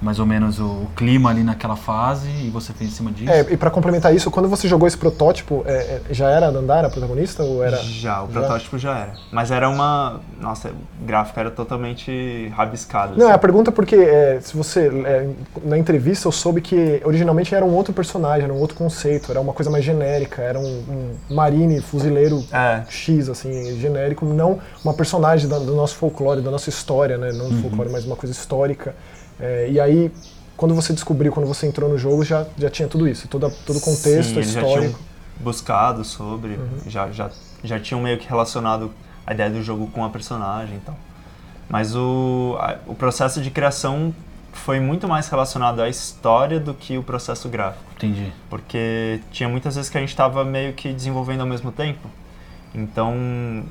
mais 0.00 0.18
ou 0.18 0.26
menos 0.26 0.58
o, 0.60 0.64
o 0.64 0.88
clima 0.94 1.30
ali 1.30 1.42
naquela 1.42 1.76
fase 1.76 2.28
e 2.28 2.50
você 2.50 2.72
fez 2.72 2.90
em 2.90 2.92
cima 2.92 3.10
disso? 3.10 3.30
É, 3.30 3.40
e 3.50 3.56
pra 3.56 3.70
complementar 3.70 4.14
isso, 4.14 4.30
quando 4.30 4.48
você 4.48 4.68
jogou 4.68 4.86
esse 4.86 4.96
protótipo, 4.96 5.62
é, 5.66 5.72
é, 5.72 6.00
já 6.10 6.30
era 6.30 6.48
a 6.48 6.50
Dandara 6.50 6.86
a 6.86 6.90
protagonista 6.90 7.42
ou 7.42 7.62
era... 7.64 7.76
Já, 7.78 8.22
o 8.22 8.26
Já? 8.26 8.32
protótipo 8.40 8.78
já 8.78 8.96
era. 8.98 9.12
Mas 9.32 9.50
era 9.50 9.68
uma. 9.68 10.20
Nossa, 10.40 10.68
o 10.68 11.04
gráfico 11.04 11.38
era 11.40 11.50
totalmente 11.50 12.48
rabiscado. 12.54 13.16
Não, 13.16 13.26
assim. 13.26 13.34
a 13.34 13.38
pergunta 13.38 13.70
é 13.70 13.72
porque 13.72 13.96
é, 13.96 14.38
se 14.40 14.56
você 14.56 14.88
é, 15.04 15.28
na 15.64 15.76
entrevista 15.76 16.28
eu 16.28 16.32
soube 16.32 16.60
que 16.60 17.00
originalmente 17.04 17.54
era 17.54 17.64
um 17.64 17.74
outro 17.74 17.92
personagem, 17.92 18.44
era 18.44 18.52
um 18.54 18.58
outro 18.58 18.76
conceito, 18.76 19.30
era 19.30 19.40
uma 19.40 19.52
coisa 19.52 19.70
mais 19.70 19.84
genérica, 19.84 20.42
era 20.42 20.58
um, 20.58 21.14
um 21.28 21.34
marine 21.34 21.80
fuzileiro 21.80 22.44
É, 22.52 22.82
X 22.88 23.28
assim, 23.28 23.78
genérico, 23.78 24.24
não 24.24 24.58
uma 24.84 24.94
personagem 24.94 25.48
da- 25.48 25.58
do 25.58 25.74
nosso 25.74 25.96
folclore, 25.96 26.40
da 26.40 26.50
nossa 26.50 26.68
história, 26.68 27.18
né, 27.18 27.32
não 27.32 27.48
do 27.48 27.60
folclore, 27.62 27.90
mas 27.90 28.04
uma 28.04 28.16
coisa 28.16 28.32
histórica. 28.32 28.94
É, 29.40 29.68
e 29.70 29.78
aí 29.80 30.10
quando 30.56 30.74
você 30.74 30.92
descobriu, 30.92 31.30
quando 31.32 31.46
você 31.46 31.66
entrou 31.66 31.88
no 31.88 31.96
jogo, 31.96 32.24
já, 32.24 32.44
já 32.58 32.68
tinha 32.68 32.88
tudo 32.88 33.06
isso, 33.06 33.28
todo, 33.28 33.48
todo 33.64 33.76
o 33.76 33.80
contexto 33.80 34.34
sim, 34.34 34.40
histórico. 34.40 34.98
buscado 35.38 36.04
sobre, 36.04 36.54
Uhum. 36.54 36.78
já, 36.88 37.10
já, 37.12 37.30
já 37.62 37.78
tinham 37.78 38.00
meio 38.02 38.18
que 38.18 38.28
relacionado 38.28 38.90
a 39.24 39.32
ideia 39.32 39.50
do 39.50 39.62
jogo 39.62 39.86
com 39.88 40.04
a 40.04 40.10
personagem 40.10 40.76
e 40.76 40.80
tal. 40.80 40.96
Mas 41.68 41.94
o, 41.94 42.56
a- 42.58 42.78
o 42.88 42.94
processo 42.94 43.40
de 43.40 43.50
criação 43.50 44.12
foi 44.52 44.80
muito 44.80 45.06
mais 45.06 45.28
relacionado 45.28 45.80
à 45.80 45.88
história 45.88 46.58
do 46.58 46.74
que 46.74 46.98
o 46.98 47.02
processo 47.04 47.48
gráfico. 47.48 47.84
Entendi. 47.96 48.32
porque 48.50 49.20
tinha 49.32 49.48
muitas 49.48 49.74
vezes 49.76 49.90
que 49.90 49.96
a 49.98 50.00
gente 50.00 50.10
estava 50.10 50.44
meio 50.44 50.72
que 50.72 50.92
desenvolvendo 50.92 51.40
ao 51.42 51.46
mesmo 51.46 51.70
tempo. 51.72 52.08
Então, 52.74 53.14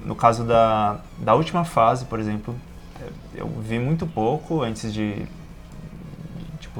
no 0.05 0.15
caso 0.15 0.43
da, 0.43 0.99
da 1.17 1.33
última 1.33 1.63
fase, 1.65 2.05
por 2.05 2.19
exemplo, 2.19 2.55
eu- 3.35 3.47
vi 3.61 3.77
muito 3.79 4.05
pouco 4.07 4.61
antes 4.63 4.93
de, 4.93 5.25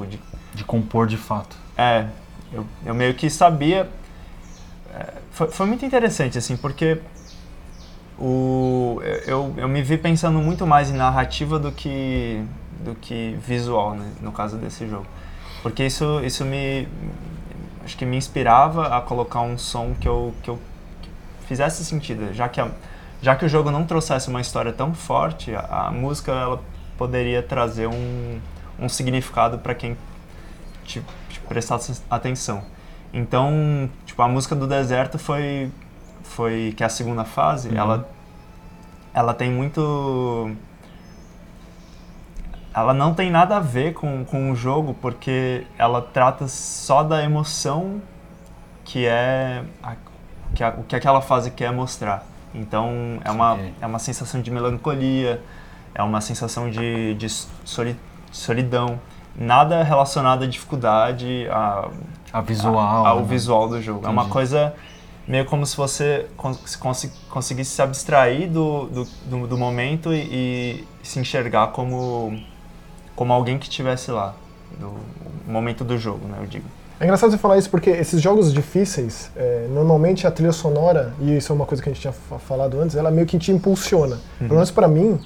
tipo, 0.06 0.26
de 0.52 0.56
De 0.58 0.64
compor 0.64 1.06
de 1.06 1.16
fato. 1.16 1.56
é, 1.76 2.06
eu, 2.52 2.66
eu 2.84 2.94
meio 2.94 3.14
que 3.14 3.28
sabia. 3.28 3.88
é, 4.94 5.14
foi, 5.30 5.48
foi 5.48 5.66
muito 5.66 5.84
interessante, 5.84 6.38
assim, 6.38 6.56
porque 6.56 7.00
o, 8.18 9.00
eu, 9.26 9.54
eu 9.56 9.68
me 9.68 9.82
vi 9.82 9.96
pensando 9.96 10.38
muito 10.40 10.66
mais 10.66 10.90
em 10.90 10.94
narrativa 10.94 11.58
do 11.58 11.70
que, 11.70 12.42
do 12.80 12.94
que 12.94 13.36
visual, 13.46 13.94
né, 13.94 14.10
no 14.20 14.32
caso 14.32 14.56
desse 14.56 14.88
jogo. 14.88 15.06
Porque 15.62 15.84
isso, 15.84 16.20
isso 16.24 16.44
me 16.44 16.88
acho 17.84 17.96
que 17.96 18.04
me 18.04 18.16
inspirava 18.16 18.96
a 18.96 19.00
colocar 19.00 19.40
um 19.40 19.56
som 19.56 19.94
que 19.98 20.08
eu, 20.08 20.34
que 20.42 20.50
eu 20.50 20.58
fizesse 21.46 21.84
sentido, 21.84 22.34
já 22.34 22.48
que 22.48 22.60
a, 22.60 22.68
já 23.22 23.34
que 23.34 23.44
o 23.44 23.48
jogo 23.48 23.70
não 23.70 23.84
trouxesse 23.84 24.28
uma 24.28 24.40
história 24.40 24.72
tão 24.72 24.94
forte, 24.94 25.54
a, 25.54 25.86
a 25.86 25.90
música 25.90 26.32
ela 26.32 26.62
poderia 26.96 27.42
trazer 27.42 27.86
um, 27.86 28.40
um 28.78 28.88
significado 28.88 29.58
para 29.58 29.74
quem 29.74 29.96
te, 30.84 31.02
te 31.28 31.40
prestasse 31.40 32.02
atenção. 32.10 32.62
Então, 33.12 33.88
tipo, 34.04 34.20
a 34.22 34.28
música 34.28 34.54
do 34.54 34.66
deserto 34.66 35.18
foi 35.18 35.70
foi 36.22 36.74
que 36.76 36.82
é 36.82 36.86
a 36.86 36.90
segunda 36.90 37.24
fase, 37.24 37.68
uhum. 37.68 37.76
ela 37.76 38.08
ela 39.14 39.34
tem 39.34 39.50
muito 39.50 40.50
ela 42.74 42.94
não 42.94 43.14
tem 43.14 43.30
nada 43.30 43.56
a 43.56 43.60
ver 43.60 43.94
com, 43.94 44.24
com 44.24 44.52
o 44.52 44.54
jogo 44.54 44.94
porque 45.00 45.66
ela 45.76 46.00
trata 46.00 46.46
só 46.46 47.02
da 47.02 47.24
emoção 47.24 48.00
que 48.84 49.06
é 49.06 49.64
a, 49.82 49.96
que 50.54 50.62
a, 50.62 50.68
o 50.70 50.84
que 50.84 50.94
aquela 50.94 51.20
fase 51.20 51.50
quer 51.50 51.72
mostrar. 51.72 52.24
Então 52.54 53.20
é 53.24 53.30
uma, 53.30 53.58
é 53.80 53.86
uma 53.86 53.98
sensação 53.98 54.40
de 54.40 54.50
melancolia, 54.50 55.42
é 55.94 56.02
uma 56.02 56.20
sensação 56.20 56.70
de, 56.70 57.14
de 57.14 57.28
soli, 57.28 57.96
solidão. 58.30 59.00
Nada 59.36 59.82
relacionado 59.84 60.42
à 60.42 60.46
dificuldade, 60.46 61.46
a, 61.48 61.88
a 62.32 62.40
visual, 62.40 62.78
a, 62.78 63.08
ao 63.08 63.20
né? 63.20 63.26
visual 63.28 63.68
do 63.68 63.80
jogo. 63.80 64.00
Entendi. 64.00 64.18
É 64.18 64.20
uma 64.22 64.28
coisa 64.28 64.74
meio 65.28 65.44
como 65.44 65.66
se 65.66 65.76
você 65.76 66.26
cons 66.36 66.58
conseguisse 67.28 67.70
se 67.70 67.82
abstrair 67.82 68.48
do, 68.48 68.86
do, 68.86 69.04
do, 69.26 69.46
do 69.46 69.58
momento 69.58 70.12
e, 70.12 70.16
e, 70.16 70.84
se 71.02 71.20
enxergar 71.20 71.68
como, 71.68 72.40
como 73.14 73.32
alguém 73.32 73.58
que 73.58 73.68
estivesse 73.68 74.10
lá, 74.10 74.34
no 74.80 74.94
momento 75.46 75.84
do 75.84 75.98
jogo, 75.98 76.26
né, 76.26 76.38
eu 76.40 76.46
digo. 76.46 76.64
É 77.00 77.04
engraçado 77.04 77.30
você 77.30 77.38
falar 77.38 77.58
isso 77.58 77.70
porque 77.70 77.90
esses 77.90 78.20
jogos 78.20 78.52
difíceis, 78.52 79.30
é, 79.36 79.68
normalmente 79.70 80.26
a 80.26 80.30
trilha 80.30 80.50
sonora, 80.50 81.12
e 81.20 81.36
isso 81.36 81.52
é 81.52 81.54
uma 81.54 81.64
coisa 81.64 81.82
que 81.82 81.88
a 81.88 81.92
gente 81.92 82.00
tinha 82.00 82.12
falado 82.12 82.80
antes, 82.80 82.96
ela 82.96 83.10
meio 83.10 83.26
que 83.26 83.38
te 83.38 83.52
impulsiona. 83.52 84.16
Uhum. 84.16 84.48
Pelo 84.48 84.54
menos 84.54 84.70
pra 84.70 84.88
mim, 84.88 85.20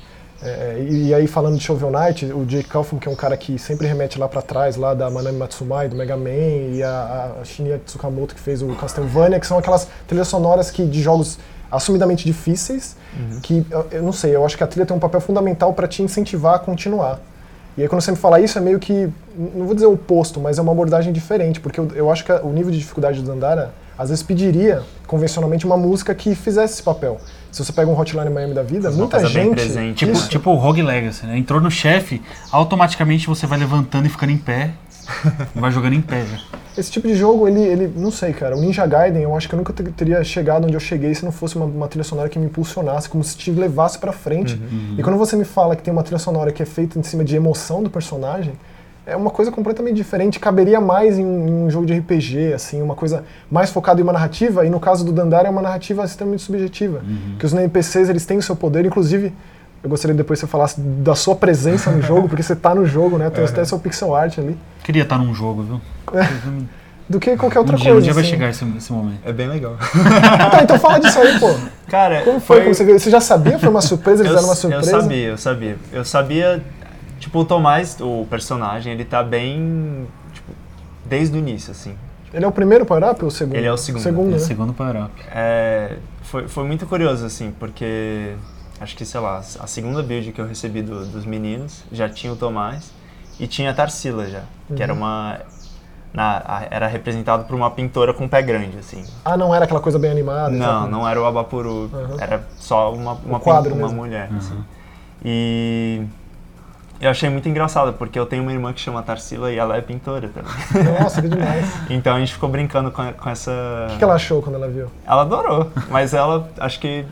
é, 0.45 0.85
e, 0.89 1.15
aí 1.15 1.27
falando 1.29 1.57
de 1.57 1.63
Shovel 1.63 1.91
Knight, 1.91 2.27
o 2.27 2.45
Jake 2.45 2.69
Kaufman, 2.69 2.99
que 2.99 3.09
é 3.09 3.11
um 3.11 3.15
cara 3.15 3.37
que 3.37 3.59
sempre 3.59 3.87
remete 3.87 4.19
lá 4.19 4.29
para 4.29 4.43
trás, 4.43 4.77
lá 4.77 4.93
da 4.93 5.09
Manami 5.09 5.39
Matsumai, 5.39 5.89
do 5.89 5.95
Mega 5.95 6.17
Man, 6.17 6.31
e 6.73 6.83
a, 6.83 7.37
a 7.41 7.45
Shinya 7.45 7.79
Tsukamoto, 7.79 8.35
que 8.35 8.41
fez 8.41 8.61
o 8.61 8.75
Castlevania, 8.75 9.39
que 9.39 9.47
são 9.47 9.57
aquelas 9.57 9.87
trilhas 10.07 10.27
sonoras 10.27 10.71
que, 10.71 10.85
de 10.85 11.01
jogos 11.01 11.39
assumidamente 11.71 12.25
difíceis, 12.25 12.97
uhum. 13.17 13.41
que, 13.41 13.67
eu, 13.71 13.87
eu 13.93 14.03
não 14.03 14.13
sei, 14.13 14.35
eu 14.35 14.45
acho 14.45 14.57
que 14.57 14.65
a 14.65 14.67
trilha 14.67 14.85
tem 14.85 14.97
um 14.97 15.01
papel 15.01 15.21
fundamental 15.21 15.73
para 15.73 15.87
te 15.87 16.03
incentivar 16.03 16.57
a 16.57 16.59
continuar. 16.59 17.21
E 17.77 17.83
aí 17.83 17.89
quando 17.89 18.03
você 18.03 18.11
me 18.11 18.17
fala 18.17 18.41
isso, 18.41 18.59
é 18.59 18.61
meio 18.61 18.79
que, 18.79 19.09
não 19.37 19.65
vou 19.65 19.75
dizer 19.75 19.87
o 19.87 19.93
oposto, 19.93 20.41
mas 20.41 20.59
é 20.59 20.63
uma 20.63 20.73
abordagem 20.73 21.13
diferente, 21.13 21.61
porque 21.61 21.79
eu, 21.79 21.89
eu 21.95 22.11
acho 22.11 22.25
que 22.25 22.33
o 22.33 22.51
nível 22.51 22.71
de 22.71 22.79
dificuldade 22.79 23.23
do 23.23 23.27
Dandara, 23.27 23.73
às 23.97 24.09
vezes 24.09 24.23
pediria, 24.23 24.83
convencionalmente, 25.07 25.67
uma 25.67 25.77
música 25.77 26.15
que 26.15 26.35
fizesse 26.35 26.75
esse 26.75 26.83
papel. 26.83 27.21
Se 27.51 27.63
você 27.63 27.73
pega 27.73 27.91
um 27.91 27.99
Hotline 27.99 28.31
Miami 28.31 28.55
da 28.55 28.63
vida, 28.63 28.91
muita 28.91 29.27
gente... 29.27 29.95
Tipo, 29.95 30.29
tipo 30.29 30.51
o 30.51 30.55
Rogue 30.55 30.83
Legacy, 30.83 31.27
né? 31.27 31.37
Entrou 31.37 31.61
no 31.61 31.71
chefe, 31.71 32.23
automaticamente 32.51 33.27
você 33.27 33.47
vai 33.47 33.59
levantando 33.59 34.07
e 34.07 34.09
ficando 34.09 34.33
em 34.33 34.39
pé, 34.39 34.71
vai 35.55 35.71
jogando 35.71 35.95
em 35.95 36.01
pé 36.01 36.25
já. 36.25 36.39
Esse 36.77 36.91
tipo 36.91 37.07
de 37.07 37.15
jogo, 37.15 37.47
ele, 37.47 37.61
ele, 37.61 37.93
não 37.95 38.11
sei, 38.11 38.33
cara. 38.33 38.57
O 38.57 38.61
Ninja 38.61 38.87
Gaiden, 38.87 39.23
eu 39.23 39.37
acho 39.37 39.47
que 39.47 39.55
eu 39.55 39.59
nunca 39.59 39.73
teria 39.73 40.25
chegado 40.25 40.65
onde 40.65 40.73
eu 40.73 40.81
cheguei 40.81 41.15
se 41.15 41.23
não 41.23 41.33
fosse 41.33 41.57
uma, 41.57 41.67
uma 41.67 41.87
trilha 41.87 42.05
sonora 42.05 42.31
que 42.31 42.39
me 42.39 42.47
impulsionasse, 42.47 43.11
como 43.11 43.23
se 43.23 43.37
te 43.37 43.51
levasse 43.51 43.99
para 43.99 44.13
frente. 44.13 44.55
Uhum. 44.55 44.95
E 44.97 45.03
quando 45.03 45.19
você 45.19 45.37
me 45.37 45.45
fala 45.45 45.77
que 45.77 45.83
tem 45.83 45.93
uma 45.93 46.03
trilha 46.03 46.19
sonora 46.19 46.51
que 46.51 46.63
é 46.63 46.67
feita 46.67 46.99
em 46.99 47.03
cima 47.03 47.23
de 47.25 47.37
emoção 47.37 47.83
do 47.83 47.91
personagem, 47.91 48.55
é 49.07 49.17
uma 49.17 49.31
coisa 49.31 49.51
completamente 49.51 49.97
diferente. 49.97 50.39
Caberia 50.39 50.81
mais 50.81 51.19
em, 51.19 51.25
um 51.25 51.71
jogo 51.71 51.87
de 51.87 51.95
RPG, 51.95 52.53
assim, 52.55 52.81
uma 52.81 52.95
coisa 52.95 53.25
mais 53.51 53.71
focada 53.71 54.01
em 54.01 54.05
uma 54.05 54.13
narrativa. 54.13 54.65
E 54.65 54.71
no 54.71 54.79
caso 54.79 55.05
do 55.05 55.13
Dandara, 55.13 55.49
é 55.49 55.51
uma 55.51 55.63
narrativa 55.63 56.05
extremamente 56.05 56.43
subjetiva. 56.43 56.99
Uhum. 56.99 57.37
Que 57.39 57.47
os 57.47 57.53
NPCs, 57.53 58.09
eles 58.09 58.25
têm 58.25 58.39
o 58.39 58.43
seu 58.43 58.55
poder, 58.55 58.85
inclusive 58.85 59.33
eu 59.83 59.91
gostaria 59.91 60.15
que 60.15 60.19
depois 60.19 60.39
você 60.39 60.47
falasse 60.47 60.81
da 60.81 61.15
sua 61.17 61.35
presença 61.35 61.91
no 61.91 62.01
jogo, 62.01 62.29
porque 62.29 62.43
você 62.43 62.53
está 62.53 62.73
no 62.73 62.87
jogo, 62.87 63.19
né? 63.19 63.29
Tem 63.31 63.45
até 63.45 63.65
seu 63.65 63.81
pixel 63.81 64.15
art 64.15 64.39
ali. 64.39 64.57
Queria 64.85 65.03
estar 65.03 65.19
tá 65.19 65.25
num 65.25 65.35
jogo, 65.35 65.63
viu? 65.63 65.81
É. 66.15 66.29
Do 67.09 67.19
que 67.19 67.37
qualquer 67.37 67.59
outra 67.59 67.75
um 67.75 67.79
dia, 67.79 67.93
coisa. 67.93 67.99
Um 67.99 68.01
dia 68.01 68.13
assim. 68.13 68.21
vai 68.21 68.31
chegar 68.31 68.49
esse, 68.49 68.65
esse, 68.77 68.93
momento. 68.93 69.19
É 69.25 69.33
bem 69.33 69.49
legal. 69.49 69.77
tá, 70.51 70.63
então 70.63 70.79
fala 70.79 70.99
disso 71.01 71.19
aí, 71.19 71.39
pô. 71.39 71.53
Cara, 71.89 72.23
como 72.23 72.41
foi? 72.41 72.63
foi... 72.63 72.73
você, 72.73 72.85
viu? 72.85 72.99
você 72.99 73.11
já 73.11 73.21
sabia? 73.21 73.59
Foi 73.59 73.69
uma 73.69 73.83
surpresa? 73.83 74.23
Eles 74.23 74.31
eu, 74.31 74.37
deram 74.37 74.49
uma 74.49 74.55
surpresa? 74.55 74.91
Eu 74.93 75.01
sabia, 75.01 75.29
eu 75.29 75.37
sabia. 75.37 75.77
Eu 75.93 76.05
sabia, 76.05 76.63
tipo, 77.23 77.39
o 77.39 77.45
Tomás, 77.45 77.97
o 78.01 78.27
personagem, 78.29 78.93
ele 78.93 79.05
tá 79.05 79.23
bem, 79.23 80.09
tipo, 80.33 80.53
desde 81.05 81.37
o 81.37 81.39
início, 81.39 81.71
assim. 81.71 81.97
Ele 82.35 82.45
é 82.45 82.49
o 82.49 82.53
primeiro 82.53 82.85
power-up 82.85 83.23
ou 83.23 83.29
o 83.29 83.31
segundo? 83.31 83.57
Ele 83.57 83.67
é 83.67 83.73
o 83.73 83.77
segundo. 83.77 84.03
segundo 84.03 84.27
é 84.27 84.29
o 84.31 84.33
né? 84.33 84.39
segundo 84.39 84.73
power-up. 84.73 85.13
É, 85.31 85.99
foi, 86.23 86.49
foi 86.49 86.65
muito 86.65 86.85
curioso, 86.85 87.25
assim, 87.25 87.53
porque 87.61 88.35
acho 88.81 88.97
que, 88.97 89.05
sei 89.05 89.21
lá, 89.21 89.39
a 89.39 89.67
segunda 89.67 90.03
build 90.03 90.33
que 90.33 90.41
eu 90.41 90.47
recebi 90.47 90.83
do, 90.83 91.07
dos 91.07 91.25
meninos 91.25 91.85
já 91.93 92.09
tinha 92.09 92.33
o 92.33 92.37
Tomás 92.37 92.91
e 93.39 93.47
tinha 93.47 93.71
a 93.71 93.75
Tarsila 93.75 94.27
já, 94.27 94.43
uhum. 94.69 94.77
que 94.77 94.83
era 94.83 94.93
uhum. 94.93 94.99
uma. 94.99 95.41
Na, 96.13 96.43
a, 96.45 96.67
era 96.71 96.87
representado 96.89 97.45
por 97.45 97.55
uma 97.55 97.71
pintora 97.71 98.13
com 98.13 98.29
pé 98.29 98.43
grande, 98.43 98.79
assim. 98.79 99.05
Ah, 99.25 99.37
não 99.37 99.55
era 99.55 99.65
aquela 99.65 99.81
coisa 99.81 99.99
bem 99.99 100.11
animada? 100.11 100.51
Não, 100.51 100.57
exatamente. 100.59 100.91
não 100.91 101.09
era 101.09 101.23
o 101.23 101.25
Abapuru, 101.25 101.89
uhum. 101.93 102.17
era 102.19 102.45
só 102.59 102.93
uma, 102.93 103.13
uma, 103.13 103.41
quadro 103.41 103.75
uma 103.75 103.89
mulher, 103.89 104.29
uhum. 104.31 104.37
assim. 104.39 104.65
E 105.25 106.03
eu 107.03 107.11
achei 107.11 107.29
muito 107.29 107.49
engraçado, 107.49 107.93
porque 107.93 108.19
eu 108.19 108.25
tenho 108.25 108.43
uma 108.43 108.53
irmã 108.53 108.73
que 108.73 108.81
chama 108.81 109.03
Tarsila 109.03 109.53
e 109.53 109.59
ela 109.59 109.77
é 109.77 109.81
pintora 109.81 110.31
também. 110.31 111.01
Nossa, 111.01 111.21
que 111.21 111.29
demais. 111.29 111.67
então 111.91 112.17
a 112.17 112.21
gente 112.21 112.33
ficou 112.33 112.49
brincando 112.49 112.91
com, 112.91 113.13
com 113.13 113.29
essa... 113.29 113.53
O 113.89 113.93
que, 113.93 113.99
que 113.99 114.05
ela 114.05 114.15
achou 114.15 114.41
quando 114.41 114.55
ela 114.55 114.69
viu? 114.69 114.89
Ela 115.07 115.23
adorou, 115.23 115.71
mas 115.91 116.15
ela, 116.15 116.49
acho 116.59 116.81
que 116.81 117.05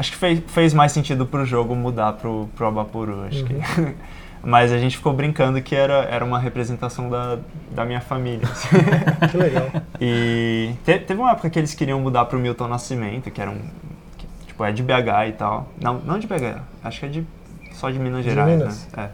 Acho 0.00 0.12
que 0.12 0.16
fez, 0.16 0.42
fez 0.46 0.72
mais 0.72 0.92
sentido 0.92 1.26
pro 1.26 1.44
jogo 1.44 1.74
mudar 1.76 2.14
pro, 2.14 2.48
pro 2.56 2.68
Abapuru, 2.68 3.24
acho 3.26 3.40
uhum. 3.40 3.46
que. 3.46 3.94
Mas 4.42 4.72
a 4.72 4.78
gente 4.78 4.96
ficou 4.96 5.12
brincando 5.12 5.60
que 5.60 5.76
era, 5.76 6.04
era 6.04 6.24
uma 6.24 6.38
representação 6.38 7.10
da, 7.10 7.38
da 7.70 7.84
minha 7.84 8.00
família. 8.00 8.48
Assim. 8.50 8.68
que 9.30 9.36
legal. 9.36 9.68
E 10.00 10.72
te, 10.82 10.98
teve 11.00 11.20
uma 11.20 11.32
época 11.32 11.50
que 11.50 11.58
eles 11.58 11.74
queriam 11.74 12.00
mudar 12.00 12.24
pro 12.24 12.38
Milton 12.38 12.66
Nascimento, 12.66 13.30
que 13.30 13.38
era 13.38 13.50
um. 13.50 13.60
Que, 14.16 14.26
tipo, 14.46 14.64
é 14.64 14.72
de 14.72 14.82
BH 14.82 15.28
e 15.28 15.32
tal. 15.32 15.68
Não, 15.78 15.98
não 15.98 16.18
de 16.18 16.26
BH, 16.26 16.62
acho 16.82 17.00
que 17.00 17.04
é 17.04 17.08
de, 17.10 17.26
só 17.72 17.90
de 17.90 17.98
Minas 17.98 18.24
Gerais, 18.24 18.50
de 18.50 18.56
Minas. 18.56 18.88
né? 18.96 19.04
É. 19.04 19.10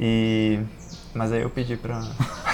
E 0.00 0.60
mas 1.14 1.30
aí 1.30 1.42
eu 1.42 1.50
pedi 1.50 1.76
pra 1.76 2.00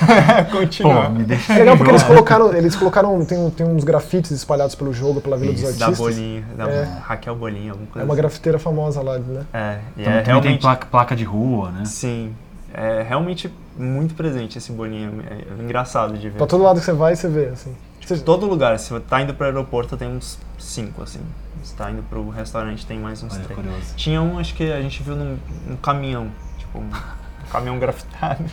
continuar. 0.50 1.06
Pô, 1.06 1.10
me 1.12 1.24
deixa 1.24 1.52
é 1.52 1.58
legal 1.58 1.76
porque 1.76 1.92
eles 1.92 2.02
colocaram, 2.02 2.54
eles 2.54 2.74
colocaram 2.76 3.24
tem, 3.24 3.50
tem 3.50 3.66
uns 3.66 3.84
grafites 3.84 4.32
espalhados 4.32 4.74
pelo 4.74 4.92
jogo, 4.92 5.20
pela 5.20 5.36
Vila 5.36 5.52
Isso, 5.52 5.62
dos 5.62 5.80
Artistas. 5.80 5.96
Da 5.96 6.04
Bolinha, 6.04 6.44
da 6.56 6.68
é. 6.68 6.84
Raquel 7.02 7.36
Bolinha, 7.36 7.70
alguma 7.70 7.86
coisa 7.86 8.00
É 8.00 8.04
uma 8.04 8.14
assim. 8.14 8.20
grafiteira 8.22 8.58
famosa 8.58 9.00
lá, 9.00 9.18
né? 9.18 9.46
É, 9.52 9.78
e 9.96 10.00
então, 10.00 10.12
é 10.12 10.22
realmente... 10.22 10.48
tem 10.48 10.58
placa, 10.58 10.86
placa 10.90 11.14
de 11.14 11.22
rua, 11.22 11.70
né? 11.70 11.84
Sim, 11.84 12.34
é 12.74 13.02
realmente 13.08 13.52
muito 13.78 14.14
presente 14.14 14.58
esse 14.58 14.72
Bolinha, 14.72 15.08
é 15.30 15.62
engraçado 15.62 16.18
de 16.18 16.28
ver. 16.28 16.38
Pra 16.38 16.46
todo 16.46 16.64
lado 16.64 16.80
que 16.80 16.84
você 16.84 16.92
vai, 16.92 17.14
você 17.14 17.28
vê, 17.28 17.46
assim. 17.46 17.72
Tipo, 18.00 18.16
você... 18.16 18.22
Todo 18.24 18.44
lugar, 18.46 18.76
se 18.80 18.90
você 18.90 19.00
tá 19.00 19.22
indo 19.22 19.34
pro 19.34 19.46
aeroporto, 19.46 19.96
tem 19.96 20.08
uns 20.08 20.36
cinco, 20.58 21.04
assim. 21.04 21.20
Se 21.62 21.74
tá 21.74 21.90
indo 21.90 22.02
pro 22.02 22.28
restaurante, 22.28 22.86
tem 22.86 22.98
mais 22.98 23.22
uns 23.22 23.34
Olha, 23.34 23.44
três. 23.44 23.60
Curioso. 23.60 23.94
Tinha 23.96 24.22
um, 24.22 24.38
acho 24.38 24.54
que 24.54 24.70
a 24.72 24.80
gente 24.80 25.02
viu 25.02 25.16
num, 25.16 25.38
num 25.66 25.76
caminhão, 25.76 26.30
tipo... 26.58 26.78
Um, 26.78 26.90
caminhão 27.50 27.78
grafitado. 27.78 28.44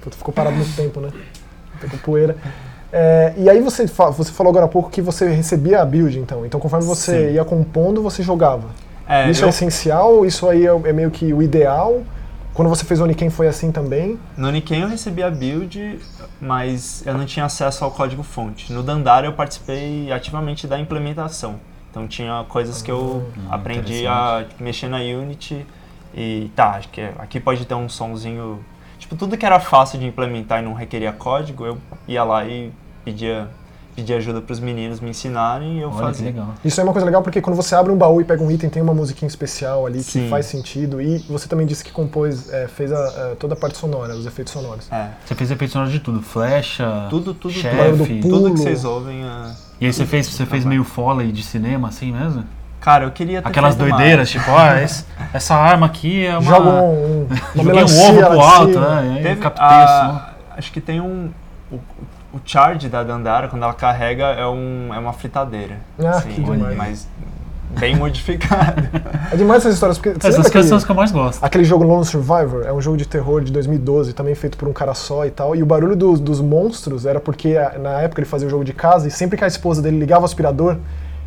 Puta, 0.00 0.16
ficou 0.16 0.32
parado 0.32 0.56
muito 0.56 0.74
tempo, 0.76 1.00
né? 1.00 1.10
Ficou 1.80 1.98
poeira. 2.00 2.36
É, 2.92 3.34
e 3.36 3.50
aí 3.50 3.60
você, 3.60 3.86
você 3.86 4.30
falou 4.30 4.50
agora 4.50 4.66
há 4.66 4.68
pouco 4.68 4.88
que 4.88 5.02
você 5.02 5.28
recebia 5.28 5.82
a 5.82 5.84
build, 5.84 6.16
então. 6.18 6.46
Então 6.46 6.60
conforme 6.60 6.86
você 6.86 7.28
Sim. 7.28 7.34
ia 7.34 7.44
compondo, 7.44 8.00
você 8.00 8.22
jogava. 8.22 8.68
É, 9.08 9.28
isso 9.28 9.42
é 9.42 9.44
eu... 9.44 9.48
é 9.48 9.50
essencial? 9.50 10.24
Isso 10.24 10.48
aí 10.48 10.64
é, 10.64 10.70
é, 10.70 10.92
meio 10.92 11.10
que 11.10 11.32
o 11.32 11.42
ideal? 11.42 12.02
Quando 12.54 12.68
você 12.68 12.84
fez 12.84 13.00
o 13.00 13.04
Oniken 13.04 13.30
foi 13.30 13.48
assim 13.48 13.72
também? 13.72 14.16
No 14.36 14.46
Oniken 14.46 14.82
eu 14.82 14.88
recebi 14.88 15.24
a 15.24 15.30
build, 15.30 15.98
mas 16.40 17.02
eu 17.04 17.18
não 17.18 17.26
tinha 17.26 17.44
acesso 17.44 17.84
ao 17.84 17.90
código 17.90 18.22
fonte. 18.22 18.72
No 18.72 18.80
Dandara 18.80 19.26
eu 19.26 19.32
participei 19.32 20.12
ativamente 20.12 20.68
da 20.68 20.78
implementação. 20.78 21.58
Então 21.94 22.08
tinha 22.08 22.44
coisas 22.48 22.82
que 22.82 22.90
eu 22.90 23.24
ah, 23.48 23.54
aprendi 23.54 24.04
a 24.04 24.44
mexer 24.58 24.88
na 24.88 24.98
Unity 24.98 25.64
e 26.12 26.50
tá, 26.56 26.70
acho 26.70 26.88
que 26.88 27.00
aqui 27.00 27.38
pode 27.38 27.64
ter 27.64 27.74
um 27.74 27.88
sonzinho. 27.88 28.58
Tipo, 28.98 29.14
tudo 29.14 29.36
que 29.36 29.46
era 29.46 29.60
fácil 29.60 30.00
de 30.00 30.06
implementar 30.06 30.60
e 30.60 30.64
não 30.64 30.74
requeria 30.74 31.12
código, 31.12 31.64
eu 31.64 31.78
ia 32.08 32.24
lá 32.24 32.44
e 32.44 32.72
pedia 33.04 33.48
pedir 33.94 34.14
ajuda 34.14 34.40
para 34.40 34.52
os 34.52 34.58
meninos 34.58 34.98
me 34.98 35.10
ensinarem 35.10 35.78
e 35.78 35.82
eu 35.82 35.88
Olha, 35.88 36.06
fazia. 36.06 36.26
legal. 36.26 36.48
Isso 36.64 36.80
é 36.80 36.84
uma 36.84 36.92
coisa 36.92 37.06
legal 37.06 37.22
porque 37.22 37.40
quando 37.40 37.54
você 37.54 37.76
abre 37.76 37.92
um 37.92 37.96
baú 37.96 38.20
e 38.20 38.24
pega 38.24 38.42
um 38.42 38.50
item, 38.50 38.68
tem 38.68 38.82
uma 38.82 38.92
musiquinha 38.92 39.28
especial 39.28 39.86
ali 39.86 40.02
Sim. 40.02 40.24
que 40.24 40.30
faz 40.30 40.46
sentido. 40.46 41.00
E 41.00 41.18
você 41.28 41.46
também 41.46 41.64
disse 41.64 41.84
que 41.84 41.92
compôs, 41.92 42.52
é, 42.52 42.66
fez 42.66 42.92
a, 42.92 42.96
a, 43.32 43.36
toda 43.36 43.54
a 43.54 43.56
parte 43.56 43.78
sonora, 43.78 44.16
os 44.16 44.26
efeitos 44.26 44.52
sonoros. 44.52 44.90
É. 44.90 45.10
Você 45.24 45.34
fez 45.36 45.50
efeitos 45.50 45.72
sonoros 45.72 45.92
de 45.92 46.00
tudo, 46.00 46.20
flecha, 46.20 47.06
tudo, 47.08 47.32
tudo, 47.32 47.54
chefe, 47.54 48.20
tudo, 48.20 48.28
tudo 48.28 48.54
que 48.54 48.60
vocês 48.60 48.84
ouvem. 48.84 49.24
É... 49.24 49.73
E 49.84 49.86
aí 49.88 49.92
você 49.92 50.06
fez, 50.06 50.26
você 50.26 50.46
fez 50.46 50.64
meio 50.64 50.82
foley 50.82 51.30
de 51.30 51.42
cinema 51.42 51.88
assim 51.88 52.10
mesmo? 52.10 52.42
Cara, 52.80 53.04
eu 53.04 53.10
queria 53.10 53.42
ter 53.42 53.48
Aquelas 53.48 53.76
feito 53.76 53.86
doideiras, 53.90 54.30
tipo, 54.30 54.50
ah, 54.50 54.80
esse- 54.80 55.04
essa 55.30 55.54
arma 55.54 55.84
aqui 55.84 56.24
é 56.24 56.38
uma. 56.38 56.50
Joga 56.50 56.70
um, 56.70 57.20
um, 57.22 57.28
Joguei 57.62 57.82
um 57.84 58.08
ovo 58.08 58.26
pro 58.26 58.40
alto, 58.40 58.72
cima. 58.72 59.02
né? 59.02 59.06
E 59.06 59.16
aí 59.18 59.22
Teve 59.24 59.40
captei 59.42 59.66
a-. 59.66 60.30
Acho 60.56 60.72
que 60.72 60.80
tem 60.80 61.02
um. 61.02 61.30
O, 61.70 61.76
o 62.32 62.40
charge 62.46 62.88
da 62.88 63.02
Dandara, 63.02 63.48
quando 63.48 63.62
ela 63.62 63.74
carrega, 63.74 64.24
é, 64.28 64.46
um, 64.46 64.88
é 64.94 64.98
uma 64.98 65.12
fritadeira. 65.12 65.80
Ah, 66.02 66.08
assim, 66.12 66.30
que 66.30 66.40
demais. 66.42 66.76
Mas 66.78 67.08
bem 67.78 67.96
modificado. 67.98 68.82
É 69.32 69.36
demais 69.36 69.60
essas 69.62 69.74
histórias, 69.74 69.98
porque 69.98 70.10
Essas 70.26 70.48
coisas 70.50 70.68
são 70.68 70.78
as 70.78 70.84
que 70.84 70.90
eu 70.90 70.94
mais 70.96 71.10
gosto. 71.12 71.42
aquele 71.44 71.64
jogo 71.64 71.84
Lone 71.84 72.04
Survivor? 72.04 72.64
É 72.66 72.72
um 72.72 72.80
jogo 72.80 72.96
de 72.96 73.06
terror 73.06 73.42
de 73.42 73.50
2012, 73.52 74.12
também 74.12 74.34
feito 74.34 74.56
por 74.56 74.68
um 74.68 74.72
cara 74.72 74.94
só 74.94 75.24
e 75.26 75.30
tal. 75.30 75.54
E 75.56 75.62
o 75.62 75.66
barulho 75.66 75.96
dos, 75.96 76.20
dos 76.20 76.40
monstros 76.40 77.04
era 77.06 77.18
porque 77.20 77.56
a- 77.56 77.78
na 77.78 78.00
época 78.02 78.20
ele 78.20 78.28
fazia 78.28 78.46
o 78.46 78.50
jogo 78.50 78.64
de 78.64 78.72
casa 78.72 79.08
e 79.08 79.10
sempre 79.10 79.36
que 79.36 79.44
a 79.44 79.48
esposa 79.48 79.82
dele 79.82 79.98
ligava 79.98 80.22
o 80.22 80.24
aspirador, 80.24 80.76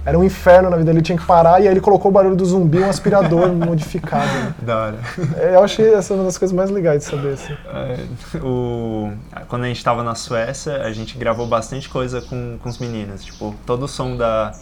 era 0.06 0.18
um 0.18 0.24
inferno 0.24 0.70
na 0.70 0.78
vida 0.78 0.86
dele, 0.86 1.00
ele 1.00 1.04
tinha 1.06 1.18
que 1.18 1.26
parar 1.26 1.60
e 1.62 1.64
aí 1.68 1.74
ele 1.74 1.82
colocou 1.82 2.10
o 2.10 2.14
barulho 2.14 2.34
do 2.38 2.46
zumbi, 2.46 2.80
um 2.80 2.90
aspirador 2.90 3.50
modificado. 3.52 4.26
né? 4.26 4.54
da 4.62 4.78
hora. 4.78 4.96
É, 5.36 5.56
Eu 5.56 5.64
achei 5.64 5.94
essa 5.94 6.14
uma 6.14 6.24
das 6.24 6.38
coisas 6.38 6.56
mais 6.56 6.70
legais 6.72 7.04
de 7.04 7.10
saber. 7.10 7.34
Assim. 7.34 7.54
É, 7.74 8.38
o, 8.42 9.12
quando 9.50 9.64
a 9.66 9.68
gente 9.68 9.84
tava 9.84 10.04
na 10.04 10.16
Suécia, 10.16 10.82
a 10.82 10.94
gente 10.94 11.18
gravou 11.18 11.46
bastante 11.46 11.90
coisa 11.90 12.22
com, 12.22 12.58
com 12.64 12.70
os 12.70 12.78
meninos. 12.78 13.26
Tipo, 13.26 13.54
todo 13.66 13.84
o 13.84 13.88
som 13.88 14.16
da. 14.16 14.54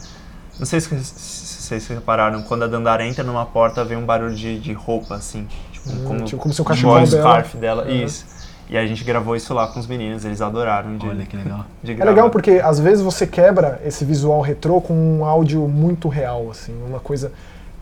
Não 0.57 0.65
sei 0.65 0.79
se, 0.79 0.87
se 1.03 1.44
vocês 1.65 1.87
repararam, 1.87 2.41
quando 2.43 2.63
a 2.63 2.67
Dandara 2.67 3.05
entra 3.05 3.23
numa 3.23 3.45
porta, 3.45 3.83
vem 3.83 3.97
um 3.97 4.05
barulho 4.05 4.35
de, 4.35 4.59
de 4.59 4.73
roupa, 4.73 5.15
assim. 5.15 5.47
Tipo, 5.71 5.89
Hum, 5.89 6.03
como, 6.05 6.21
tipo, 6.25 6.41
como 6.41 6.53
se 6.53 6.61
o 6.61 6.65
cachorro 6.65 6.95
dela- 7.05 7.07
scarf 7.07 7.57
dela. 7.57 7.83
Uhum. 7.83 8.03
Isso. 8.05 8.25
E 8.67 8.75
a 8.75 8.87
gente 8.87 9.03
gravou 9.03 9.35
isso 9.35 9.53
lá 9.53 9.67
com 9.67 9.79
os 9.79 9.85
meninos, 9.85 10.25
eles 10.25 10.41
adoraram 10.41 10.97
de, 10.97 11.07
Olha 11.07 11.23
que 11.25 11.37
legal. 11.37 11.65
de 11.83 11.91
É 12.01 12.03
legal 12.05 12.31
porque 12.31 12.53
às 12.63 12.79
vezes 12.79 13.03
você 13.03 13.27
quebra 13.27 13.79
esse 13.85 14.03
visual 14.03 14.41
retrô 14.41 14.81
com 14.81 14.93
um 14.93 15.23
áudio 15.23 15.67
muito 15.67 16.07
real, 16.09 16.49
assim, 16.49 16.73
uma 16.87 16.99
coisa. 16.99 17.31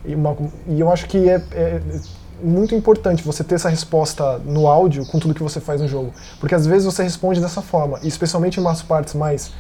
E, 0.03 0.13
uma- 0.13 0.35
e 0.67 0.79
eu 0.81 0.91
acho 0.91 1.05
que 1.07 1.29
é, 1.29 1.41
é 1.53 1.81
muito 2.43 2.75
importante 2.75 3.23
você 3.23 3.41
ter 3.45 3.55
essa 3.55 3.69
resposta 3.69 4.37
no 4.39 4.67
áudio 4.67 5.05
com 5.05 5.17
tudo 5.17 5.33
que 5.33 5.41
você 5.41 5.61
faz 5.61 5.79
no 5.79 5.87
jogo. 5.87 6.11
Porque 6.41 6.53
às 6.53 6.65
vezes 6.67 6.83
você 6.83 7.01
responde 7.03 7.39
dessa 7.39 7.61
forma, 7.61 7.99
e 8.03 8.07
especialmente 8.09 8.57
em 8.59 8.61
umas 8.61 8.81
partes 8.81 9.13
mais 9.13 9.53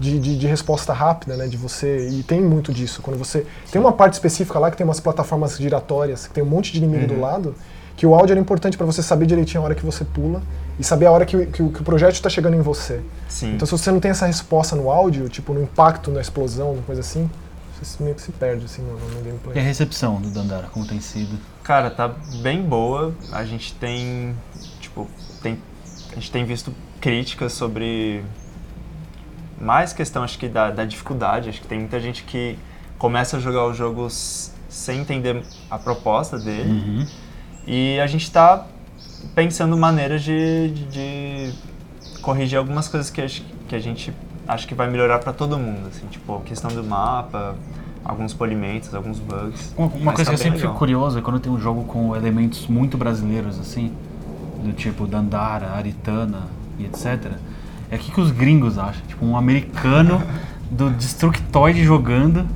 de, 0.00 0.18
de, 0.18 0.36
de 0.38 0.46
resposta 0.46 0.92
rápida, 0.92 1.36
né? 1.36 1.46
De 1.46 1.56
você. 1.56 2.08
E 2.08 2.22
tem 2.22 2.40
muito 2.40 2.72
disso. 2.72 3.00
Quando 3.02 3.16
você. 3.16 3.46
Tem 3.70 3.80
uma 3.80 3.92
parte 3.92 4.14
específica 4.14 4.58
lá 4.58 4.70
que 4.70 4.76
tem 4.76 4.84
umas 4.84 5.00
plataformas 5.00 5.56
giratórias, 5.56 6.26
que 6.26 6.34
tem 6.34 6.42
um 6.42 6.46
monte 6.46 6.72
de 6.72 6.78
inimigo 6.78 7.06
do 7.06 7.14
Uhum. 7.14 7.20
lado, 7.20 7.54
que 7.96 8.06
o 8.06 8.14
áudio 8.14 8.32
era 8.32 8.40
importante 8.40 8.76
para 8.76 8.86
você 8.86 9.02
saber 9.02 9.26
direitinho 9.26 9.62
a 9.62 9.66
hora 9.66 9.74
que 9.74 9.84
você 9.84 10.04
pula 10.04 10.42
e 10.78 10.84
saber 10.84 11.06
a 11.06 11.10
hora 11.12 11.26
que, 11.26 11.36
o- 11.36 11.46
que, 11.46 11.68
que 11.70 11.80
o 11.80 11.84
projétil 11.84 12.14
está 12.18 12.28
chegando 12.30 12.54
em 12.54 12.60
você. 12.60 13.00
Sim. 13.28 13.54
Então, 13.54 13.66
se 13.66 13.72
você 13.72 13.90
não 13.90 13.98
tem 14.00 14.10
essa 14.10 14.26
resposta 14.26 14.76
no 14.76 14.90
áudio, 14.90 15.28
tipo 15.28 15.52
no 15.52 15.62
impacto, 15.62 16.10
na 16.10 16.20
explosão, 16.20 16.72
uma 16.72 16.82
coisa 16.82 17.00
assim, 17.00 17.28
você 17.76 17.84
se- 17.84 18.02
meio 18.02 18.14
que 18.14 18.22
se 18.22 18.30
perde 18.32 18.64
assim 18.64 18.82
no, 18.82 18.92
no 18.92 18.98
E 19.16 19.18
a 19.18 19.22
gameplay. 19.24 19.62
recepção 19.64 20.20
do 20.20 20.28
Dandara, 20.30 20.68
como 20.72 20.86
tem 20.86 21.00
sido? 21.00 21.36
Cara, 21.64 21.90
tá 21.90 22.08
bem 22.08 22.62
boa. 22.62 23.12
A 23.32 23.44
gente 23.44 23.74
tem, 23.74 24.34
tipo, 24.80 25.06
tem, 25.42 25.58
a 26.12 26.14
gente 26.14 26.30
tem 26.30 26.44
visto 26.44 26.72
críticas 27.00 27.52
sobre 27.52 28.24
mais 29.60 29.92
questão, 29.92 30.22
acho 30.22 30.38
que 30.38 30.48
da, 30.48 30.70
da 30.70 30.84
dificuldade. 30.84 31.48
Acho 31.48 31.60
que 31.60 31.66
tem 31.66 31.78
muita 31.80 32.00
gente 32.00 32.22
que 32.24 32.58
começa 32.98 33.36
a 33.36 33.40
jogar 33.40 33.66
os 33.66 33.76
jogos 33.76 34.52
sem 34.68 35.00
entender 35.00 35.42
a 35.70 35.78
proposta 35.78 36.38
dele. 36.38 36.70
Uhum. 36.70 37.06
E 37.66 37.98
a 38.00 38.06
gente 38.06 38.24
está 38.24 38.66
pensando 39.34 39.76
maneiras 39.76 40.22
de, 40.22 40.70
de, 40.70 40.84
de 41.50 41.54
corrigir 42.22 42.58
algumas 42.58 42.88
coisas 42.88 43.10
que 43.10 43.20
a, 43.20 43.26
gente- 43.26 43.46
que 43.68 43.74
a 43.74 43.78
gente 43.78 44.12
acha 44.46 44.66
que 44.66 44.74
vai 44.74 44.88
melhorar 44.88 45.18
para 45.18 45.32
todo 45.32 45.58
mundo, 45.58 45.88
assim, 45.88 46.06
tipo, 46.06 46.36
a 46.36 46.40
questão 46.40 46.70
do 46.70 46.82
mapa, 46.82 47.54
alguns 48.04 48.32
polimentos, 48.32 48.94
alguns 48.94 49.18
bugs. 49.18 49.74
Uma, 49.76 49.86
uma 49.88 50.12
coisa 50.12 50.30
tá 50.30 50.36
que 50.36 50.40
eu 50.40 50.44
sempre 50.44 50.58
legal. 50.58 50.72
fico 50.72 50.78
curioso 50.78 51.18
é 51.18 51.22
quando 51.22 51.38
tem 51.40 51.52
um 51.52 51.60
jogo 51.60 51.84
com 51.84 52.16
elementos 52.16 52.66
muito 52.66 52.96
brasileiros, 52.96 53.58
assim, 53.58 53.92
do 54.64 54.72
tipo 54.72 55.06
Dandara, 55.06 55.70
Aritana 55.72 56.44
e 56.78 56.84
etc. 56.86 57.32
É 57.90 57.96
o 57.96 57.98
que, 57.98 58.10
que 58.12 58.20
os 58.20 58.30
gringos 58.30 58.78
acham? 58.78 59.02
Tipo, 59.06 59.24
um 59.24 59.36
americano 59.36 60.22
do 60.70 60.90
Destructoid 60.90 61.82
jogando. 61.84 62.46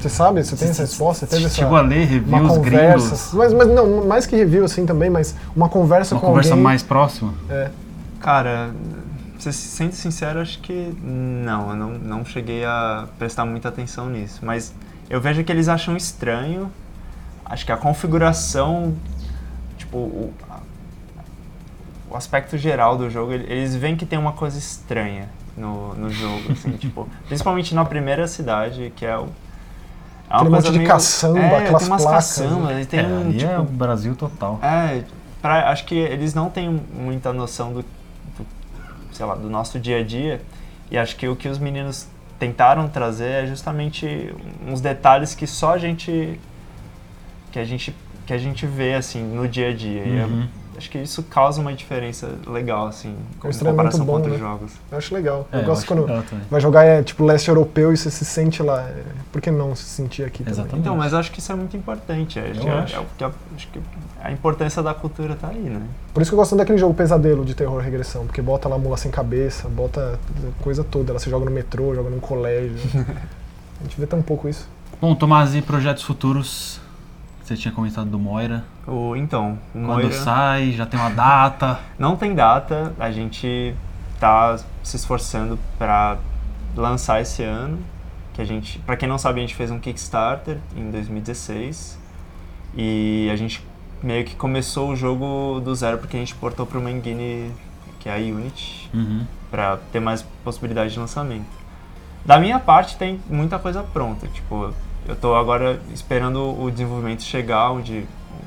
Você 0.00 0.08
sabe? 0.08 0.42
Você 0.44 0.56
tem 0.56 0.68
essa 0.68 0.82
resposta? 0.82 1.26
Você 1.26 1.30
teve 1.34 1.46
essa 1.46 1.56
Chegou 1.56 1.76
a 1.76 1.80
ler 1.80 2.22
uma 2.26 2.38
reviews 2.38 2.56
conversa? 2.58 3.08
gringos? 3.08 3.34
Mas, 3.34 3.52
mas 3.52 3.68
não, 3.68 4.06
mais 4.06 4.26
que 4.26 4.36
review 4.36 4.64
assim 4.64 4.86
também, 4.86 5.10
mas 5.10 5.34
uma 5.56 5.68
conversa 5.68 6.14
Uma 6.14 6.20
com 6.20 6.26
conversa 6.28 6.50
alguém. 6.50 6.62
mais 6.64 6.82
próxima? 6.82 7.34
É. 7.50 7.70
Cara, 8.20 8.70
ser 9.38 9.52
sendo 9.52 9.92
sincero, 9.92 10.40
acho 10.40 10.58
que 10.60 10.92
não, 11.02 11.70
eu 11.70 11.76
não, 11.76 11.90
não 11.90 12.24
cheguei 12.24 12.64
a 12.64 13.06
prestar 13.18 13.44
muita 13.44 13.68
atenção 13.68 14.08
nisso. 14.08 14.40
Mas 14.42 14.72
eu 15.10 15.20
vejo 15.20 15.42
que 15.44 15.50
eles 15.50 15.68
acham 15.68 15.96
estranho. 15.96 16.70
Acho 17.44 17.64
que 17.64 17.72
a 17.72 17.76
configuração, 17.76 18.94
tipo, 19.76 20.30
o, 22.10 22.16
aspecto 22.16 22.56
geral 22.58 22.96
do 22.96 23.08
jogo, 23.10 23.32
ele- 23.32 23.50
eles 23.52 23.74
veem 23.74 23.96
que 23.96 24.06
tem 24.06 24.18
uma 24.18 24.32
coisa 24.32 24.58
estranha 24.58 25.28
no, 25.56 25.94
no 25.94 26.10
jogo, 26.10 26.52
assim, 26.52 26.70
tipo, 26.78 27.08
principalmente 27.26 27.74
na 27.74 27.84
primeira 27.84 28.26
cidade, 28.26 28.92
que 28.96 29.04
é 29.06 29.16
o. 29.16 29.28
É 30.30 30.34
Aquele 30.34 30.50
monte 30.50 30.72
de 30.72 30.84
caçamba, 30.84 31.38
é, 31.40 31.58
aquelas 31.58 31.82
tem 31.82 31.90
umas 31.90 32.02
placas, 32.02 32.36
né? 32.38 32.44
caçambas, 32.46 32.82
e 32.82 32.86
tem 32.86 33.00
é, 33.00 33.02
um, 33.06 33.20
ali 33.20 33.42
é 33.44 33.58
o 33.58 33.62
tipo, 33.64 33.72
Brasil 33.76 34.14
total. 34.14 34.60
é, 34.62 35.02
pra, 35.40 35.70
acho 35.70 35.84
que 35.86 35.94
eles 35.94 36.34
não 36.34 36.50
têm 36.50 36.68
muita 36.68 37.32
noção 37.32 37.72
do, 37.72 37.80
do, 37.82 38.46
sei 39.10 39.24
lá, 39.24 39.34
do 39.34 39.48
nosso 39.48 39.80
dia 39.80 40.00
a 40.00 40.04
dia. 40.04 40.42
E 40.90 40.98
acho 40.98 41.16
que 41.16 41.26
o 41.28 41.34
que 41.34 41.48
os 41.48 41.58
meninos 41.58 42.06
tentaram 42.38 42.88
trazer 42.88 43.44
é 43.44 43.46
justamente 43.46 44.34
uns 44.66 44.80
detalhes 44.80 45.34
que 45.34 45.46
só 45.46 45.72
a 45.74 45.78
gente 45.78 46.38
que 47.50 47.58
a 47.58 47.64
gente 47.64 47.94
que 48.26 48.32
a 48.32 48.38
gente 48.38 48.66
vê 48.66 48.94
assim 48.94 49.22
no 49.22 49.48
dia 49.48 49.70
a 49.70 49.74
dia. 49.74 50.04
E 50.04 50.18
eu 50.18 50.26
Uhum. 50.28 50.48
Acho 50.78 50.88
que 50.90 50.96
isso 50.98 51.22
causa 51.24 51.60
uma 51.60 51.74
diferença 51.74 52.28
legal 52.46 52.86
assim, 52.86 53.14
em 53.44 53.48
estranho 53.50 53.72
comparação 53.74 53.98
muito 53.98 53.98
com 53.98 54.04
bom, 54.06 54.12
outros 54.14 54.32
né? 54.32 54.38
jogos. 54.38 54.72
Eu 54.90 54.96
acho 54.98 55.14
legal. 55.14 55.46
É, 55.52 55.56
eu 55.56 55.60
eu 55.60 55.66
gosto 55.66 55.78
acho 55.80 55.86
quando 55.88 56.00
legal 56.06 56.22
também. 56.22 56.44
vai 56.50 56.60
jogar 56.60 56.84
é 56.84 57.02
tipo 57.02 57.24
leste 57.24 57.48
europeu 57.48 57.92
e 57.92 57.96
você 57.96 58.10
se 58.10 58.24
sente 58.24 58.62
lá. 58.62 58.80
É, 58.82 59.02
Por 59.30 59.40
que 59.42 59.50
não 59.50 59.74
se 59.76 59.84
sentir 59.84 60.22
aqui 60.24 60.38
também? 60.38 60.52
Exatamente. 60.54 60.78
Então, 60.80 60.96
mas 60.96 61.12
acho 61.12 61.30
que 61.30 61.40
isso 61.40 61.52
é 61.52 61.54
muito 61.54 61.76
importante. 61.76 62.38
Acho, 62.38 62.48
Eu 62.60 62.62
que, 62.62 62.68
é- 62.68 62.72
acho. 62.72 62.96
é 62.96 63.24
a, 63.24 63.30
acho 63.56 63.68
que 63.68 63.80
a 64.22 64.32
importância 64.32 64.82
da 64.82 64.94
cultura 64.94 65.36
tá 65.36 65.48
aí, 65.48 65.58
né? 65.58 65.82
Por 66.14 66.22
isso 66.22 66.30
que 66.30 66.34
eu 66.34 66.38
gosto 66.38 66.56
daquele 66.56 66.78
jogo 66.78 66.94
pesadelo 66.94 67.44
de 67.44 67.54
terror 67.54 67.80
regressão, 67.82 68.24
porque 68.26 68.40
bota 68.40 68.68
lá 68.68 68.78
mula 68.78 68.96
sem 68.96 69.10
cabeça, 69.10 69.68
bota 69.68 70.18
coisa 70.62 70.82
toda. 70.82 71.12
Ela 71.12 71.18
se 71.18 71.28
joga 71.28 71.44
no 71.44 71.50
metrô, 71.50 71.94
joga 71.94 72.08
num 72.10 72.20
colégio. 72.20 72.76
a 73.80 73.82
gente 73.84 74.00
vê 74.00 74.06
tão 74.06 74.22
pouco 74.22 74.48
isso. 74.48 74.68
Bom, 75.00 75.14
Tomás, 75.14 75.54
e 75.54 75.62
projetos 75.62 76.02
futuros? 76.02 76.80
Você 77.48 77.56
tinha 77.56 77.72
comentado 77.72 78.10
do 78.10 78.18
Moira. 78.18 78.62
O, 78.86 79.16
então, 79.16 79.58
o 79.74 79.78
Quando 79.86 79.86
Moira- 80.02 80.12
sai, 80.12 80.72
já 80.72 80.84
tem 80.84 81.00
uma 81.00 81.08
data. 81.08 81.80
Não 81.98 82.14
tem 82.14 82.34
data, 82.34 82.92
a 83.00 83.10
gente 83.10 83.74
tá 84.20 84.58
se 84.82 84.96
esforçando 84.96 85.58
para 85.78 86.18
lançar 86.76 87.22
esse 87.22 87.42
ano, 87.42 87.78
que 88.34 88.42
a 88.42 88.44
gente, 88.44 88.78
para 88.80 88.98
quem 88.98 89.08
não 89.08 89.16
sabe, 89.16 89.38
a 89.38 89.40
gente 89.40 89.54
fez 89.54 89.70
um 89.70 89.78
Kickstarter 89.78 90.58
em 90.76 90.90
2016 90.90 91.98
e 92.76 93.30
a 93.32 93.36
gente 93.36 93.64
meio 94.02 94.26
que 94.26 94.36
começou 94.36 94.90
o 94.90 94.96
jogo 94.96 95.58
do 95.64 95.74
zero 95.74 95.96
porque 95.96 96.16
a 96.18 96.20
gente 96.20 96.34
portou 96.34 96.66
para 96.66 96.78
uma 96.78 96.90
engine 96.90 97.50
que 97.98 98.08
é 98.10 98.14
a 98.14 98.18
Unity 98.18 98.90
Uhum. 98.92 99.26
para 99.50 99.78
ter 99.90 100.00
mais 100.00 100.20
possibilidade 100.44 100.92
de 100.92 100.98
lançamento. 101.00 101.46
Da 102.26 102.38
minha 102.38 102.58
parte 102.60 102.96
tem 102.98 103.18
muita 103.28 103.58
coisa 103.58 103.82
pronta, 103.82 104.26
tipo, 104.28 104.72
eu 105.08 105.16
tô 105.16 105.34
agora 105.34 105.80
esperando 105.92 106.60
o 106.62 106.70
desenvolvimento 106.70 107.22
chegar 107.22 107.70
onde 107.72 108.06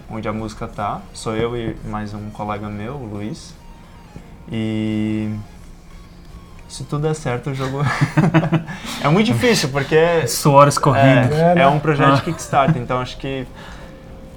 onde 0.10 0.28
a 0.28 0.34
música 0.34 0.68
tá. 0.68 1.02
Sou 1.14 1.36
eu 1.36 1.56
e 1.58 1.76
mais 1.86 2.14
um 2.14 2.30
colega 2.32 2.70
meu, 2.70 2.96
o 2.96 3.06
Luiz. 3.06 3.54
E 4.52 5.30
se 6.68 6.84
tudo 6.84 7.04
der 7.04 7.14
certo, 7.16 7.50
o 7.52 7.54
jogo 7.56 7.80
é 9.02 9.08
muito 9.08 9.28
difícil 9.28 9.70
porque 9.70 10.28
Suor 10.28 10.68
escorrendo. 10.68 11.34
é, 11.34 11.52
É, 11.52 11.56
né? 11.56 11.62
é 11.62 11.68
um 11.68 11.80
projeto 11.80 12.10
Ah. 12.12 12.16
de 12.16 12.22
Kickstarter, 12.24 12.82
então 12.82 13.00
acho 13.00 13.18
que 13.18 13.48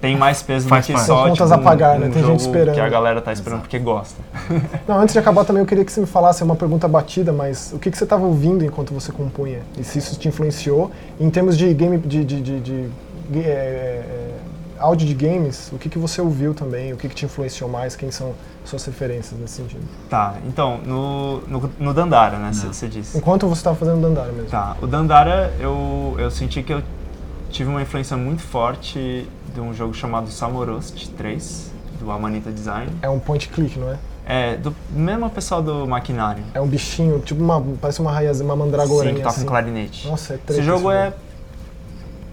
tem 0.04 0.16
mais 0.18 0.42
peso 0.42 0.68
Faz 0.68 0.84
do 0.84 0.86
que 0.88 0.92
parte. 0.92 1.06
só 1.06 1.28
contas 1.28 1.48
tipo, 1.48 1.60
a 1.60 1.64
pagar, 1.64 1.96
um, 1.96 2.00
né? 2.00 2.06
um 2.08 2.10
Tem 2.10 2.24
gente 2.24 2.40
esperando. 2.40 2.74
que 2.74 2.80
a 2.80 2.88
galera 2.88 3.20
tá 3.22 3.32
esperando 3.32 3.60
porque 3.62 3.78
gosta. 3.78 4.20
Não, 4.86 5.00
antes 5.00 5.14
de 5.14 5.18
acabar 5.18 5.44
também 5.44 5.62
eu 5.62 5.66
queria 5.66 5.84
que 5.84 5.90
você 5.90 6.00
me 6.00 6.06
falasse 6.06 6.42
é 6.42 6.44
uma 6.44 6.56
pergunta 6.56 6.86
batida, 6.86 7.32
mas 7.32 7.72
o 7.72 7.78
que, 7.78 7.90
que 7.90 7.96
você 7.96 8.04
estava 8.04 8.24
ouvindo 8.24 8.64
enquanto 8.64 8.92
você 8.92 9.10
compunha? 9.10 9.60
E 9.78 9.82
se 9.82 9.98
isso 9.98 10.18
te 10.18 10.28
influenciou? 10.28 10.90
Em 11.18 11.30
termos 11.30 11.56
de 11.56 11.72
game, 11.72 11.96
de, 11.98 12.24
de, 12.24 12.40
de, 12.42 12.60
de- 12.60 12.88
de, 13.30 13.40
é, 13.40 13.48
é, 13.48 14.30
áudio 14.78 15.06
de 15.08 15.14
games, 15.14 15.70
o 15.72 15.78
que, 15.78 15.88
que 15.88 15.98
você 15.98 16.20
ouviu 16.20 16.52
também? 16.52 16.92
O 16.92 16.96
que, 16.98 17.08
que 17.08 17.14
te 17.14 17.24
influenciou 17.24 17.70
mais? 17.70 17.96
Quem 17.96 18.10
são 18.10 18.32
suas 18.66 18.84
referências 18.84 19.40
nesse 19.40 19.54
sentido? 19.54 19.80
Tá, 20.10 20.34
então, 20.46 20.78
no, 20.84 21.40
no, 21.48 21.70
no 21.78 21.94
Dandara, 21.94 22.36
né, 22.36 22.50
você 22.52 22.86
disse. 22.86 23.16
Enquanto 23.16 23.46
você 23.48 23.60
estava 23.60 23.76
fazendo 23.76 24.02
Dandara 24.02 24.30
mesmo. 24.32 24.50
Tá, 24.50 24.76
o 24.82 24.86
Dandara, 24.86 25.54
eu, 25.58 26.14
eu 26.18 26.30
senti 26.30 26.62
que 26.62 26.74
eu 26.74 26.82
tive 27.50 27.70
uma 27.70 27.80
influência 27.80 28.16
muito 28.16 28.42
forte 28.42 29.26
de 29.54 29.60
um 29.60 29.72
jogo 29.72 29.94
chamado 29.94 30.28
Samorost 30.28 31.08
3, 31.16 31.70
do 32.00 32.10
Amanita 32.10 32.50
Design. 32.50 32.90
É 33.00 33.08
um 33.08 33.20
point 33.20 33.48
click, 33.48 33.78
não 33.78 33.90
é? 33.90 33.98
É, 34.26 34.56
do 34.56 34.74
mesmo 34.90 35.30
pessoal 35.30 35.62
do 35.62 35.86
Maquinário. 35.86 36.42
É 36.52 36.60
um 36.60 36.66
bichinho, 36.66 37.20
tipo 37.20 37.42
uma, 37.42 37.62
parece 37.80 38.00
uma 38.00 38.10
raiz, 38.10 38.40
uma 38.40 38.56
mandragorinha 38.56 39.12
Sim, 39.12 39.16
que 39.16 39.22
toca 39.22 39.34
assim. 39.34 39.44
um 39.44 39.48
clarinete. 39.48 40.08
Nossa, 40.08 40.34
é 40.34 40.40
Esse 40.48 40.62
jogo 40.62 40.90
é. 40.90 41.12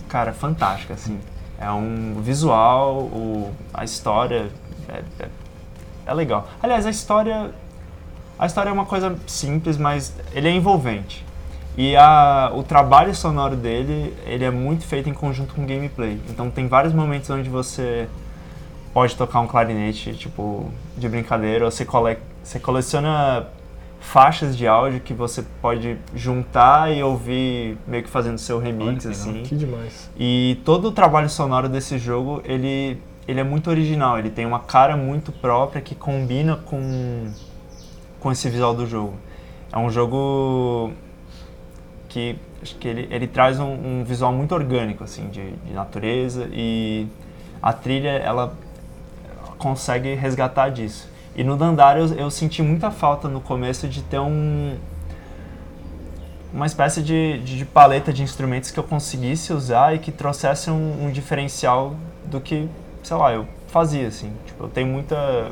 cara, 0.10 0.34
fantástica, 0.34 0.95
assim. 0.95 1.19
É 1.60 1.69
um 1.69 2.19
visual, 2.21 3.01
o, 3.01 3.51
a 3.73 3.84
história 3.84 4.49
é, 4.89 5.03
é, 5.19 5.27
é 6.07 6.13
legal. 6.13 6.47
Aliás, 6.62 6.86
a 6.88 6.89
história 6.89 7.51
a 8.41 8.47
história 8.47 8.71
é 8.71 8.73
uma 8.73 8.88
coisa 8.88 9.15
simples, 9.27 9.77
mas 9.77 10.15
ele 10.34 10.47
é 10.47 10.51
envolvente. 10.51 11.23
E 11.82 11.96
a, 11.96 12.52
o 12.54 12.62
trabalho 12.62 13.15
sonoro 13.15 13.56
dele, 13.56 14.15
ele 14.28 14.46
é 14.46 14.52
muito 14.52 14.86
feito 14.86 15.10
em 15.10 15.15
conjunto 15.15 15.56
com 15.56 15.65
gameplay. 15.65 16.22
Então 16.30 16.52
tem 16.52 16.67
vários 16.67 16.94
momentos 16.94 17.28
onde 17.32 17.50
você 17.50 18.08
pode 18.94 19.15
tocar 19.15 19.39
um 19.39 19.48
clarinete, 19.48 20.13
tipo, 20.13 20.70
de 20.96 21.10
brincadeira, 21.10 21.65
ou 21.65 21.72
você, 21.72 21.84
cole, 21.84 22.20
você 22.44 22.60
coleciona 22.60 23.48
faixas 24.00 24.56
de 24.56 24.67
áudio 24.67 25.00
que 25.00 25.12
você 25.12 25.44
pode 25.60 25.98
juntar 26.13 26.96
e 26.96 27.02
ouvir 27.02 27.80
meio 27.88 28.04
que 28.04 28.12
fazendo 28.12 28.38
seu 28.38 28.60
remix, 28.60 29.08
Olha, 29.08 29.15
assim. 29.15 29.41
Que 29.41 29.56
demais. 29.56 30.08
E 30.15 30.62
todo 30.63 30.89
o 30.89 30.91
trabalho 30.91 31.32
sonoro 31.32 31.67
desse 31.67 31.98
jogo, 31.98 32.44
ele, 32.46 33.02
ele 33.28 33.39
é 33.39 33.44
muito 33.44 33.72
original, 33.72 34.20
ele 34.20 34.30
tem 34.30 34.46
uma 34.46 34.60
cara 34.60 34.96
muito 34.96 35.32
própria 35.32 35.82
que 35.82 35.96
combina 35.96 36.58
com, 36.58 37.32
com 38.20 38.32
esse 38.32 38.48
visual 38.52 38.76
do 38.76 38.86
jogo. 38.86 39.15
É 39.74 39.80
um 39.80 39.89
jogo 39.89 40.94
que 42.12 42.36
acho 42.62 42.76
que 42.76 42.88
ele, 42.88 43.08
ele 43.10 43.26
traz 43.26 43.58
um, 43.58 43.71
um 43.71 44.04
visual 44.04 44.34
muito 44.34 44.54
orgânico, 44.54 45.02
assim, 45.02 45.30
de, 45.30 45.52
de 45.52 45.74
natureza 45.74 46.50
e 46.52 47.08
a 47.63 47.71
trilha, 47.71 48.10
ela 48.10 48.54
consegue 49.58 50.13
resgatar 50.13 50.69
disso. 50.69 51.10
E 51.34 51.41
no 51.41 51.56
Dandara 51.56 52.00
eu, 52.00 52.13
eu, 52.15 52.30
senti 52.30 52.62
muita 52.62 52.91
falta 52.91 53.30
no 53.30 53.39
começo 53.39 53.88
de 53.88 54.02
ter 54.04 54.19
um 54.19 54.78
uma 56.54 56.65
espécie 56.65 57.02
de, 57.02 57.39
de, 57.39 57.60
de, 57.60 57.63
paleta 57.63 58.12
de 58.12 58.21
instrumentos 58.21 58.71
que 58.71 58.78
eu 58.78 58.84
conseguisse 58.84 59.54
usar 59.54 59.95
e 59.95 60.00
que 60.00 60.12
trouxesse 60.12 60.69
um, 60.69 61.06
um, 61.06 61.10
diferencial 61.10 61.95
do 62.26 62.41
que, 62.41 62.67
sei 63.04 63.15
lá, 63.15 63.32
eu 63.32 63.47
fazia, 63.67 64.06
assim. 64.10 64.34
Tipo, 64.45 64.65
eu 64.65 64.67
tenho 64.67 64.88
muita... 64.88 65.50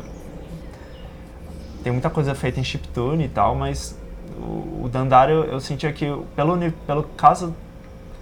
Tem 1.81 1.93
muita 1.93 2.09
coisa 2.09 2.35
feita 2.35 2.59
em 2.59 2.65
chiptune 2.65 3.23
e 3.23 3.29
tal, 3.29 3.55
mas 3.55 3.97
o, 4.39 4.85
o 4.85 4.89
Dandara 4.91 5.31
eu, 5.31 5.43
eu 5.45 5.59
sentia 5.59 5.91
que, 5.91 6.05
pelo, 6.35 6.57
pelo 6.87 7.03
caso... 7.17 7.53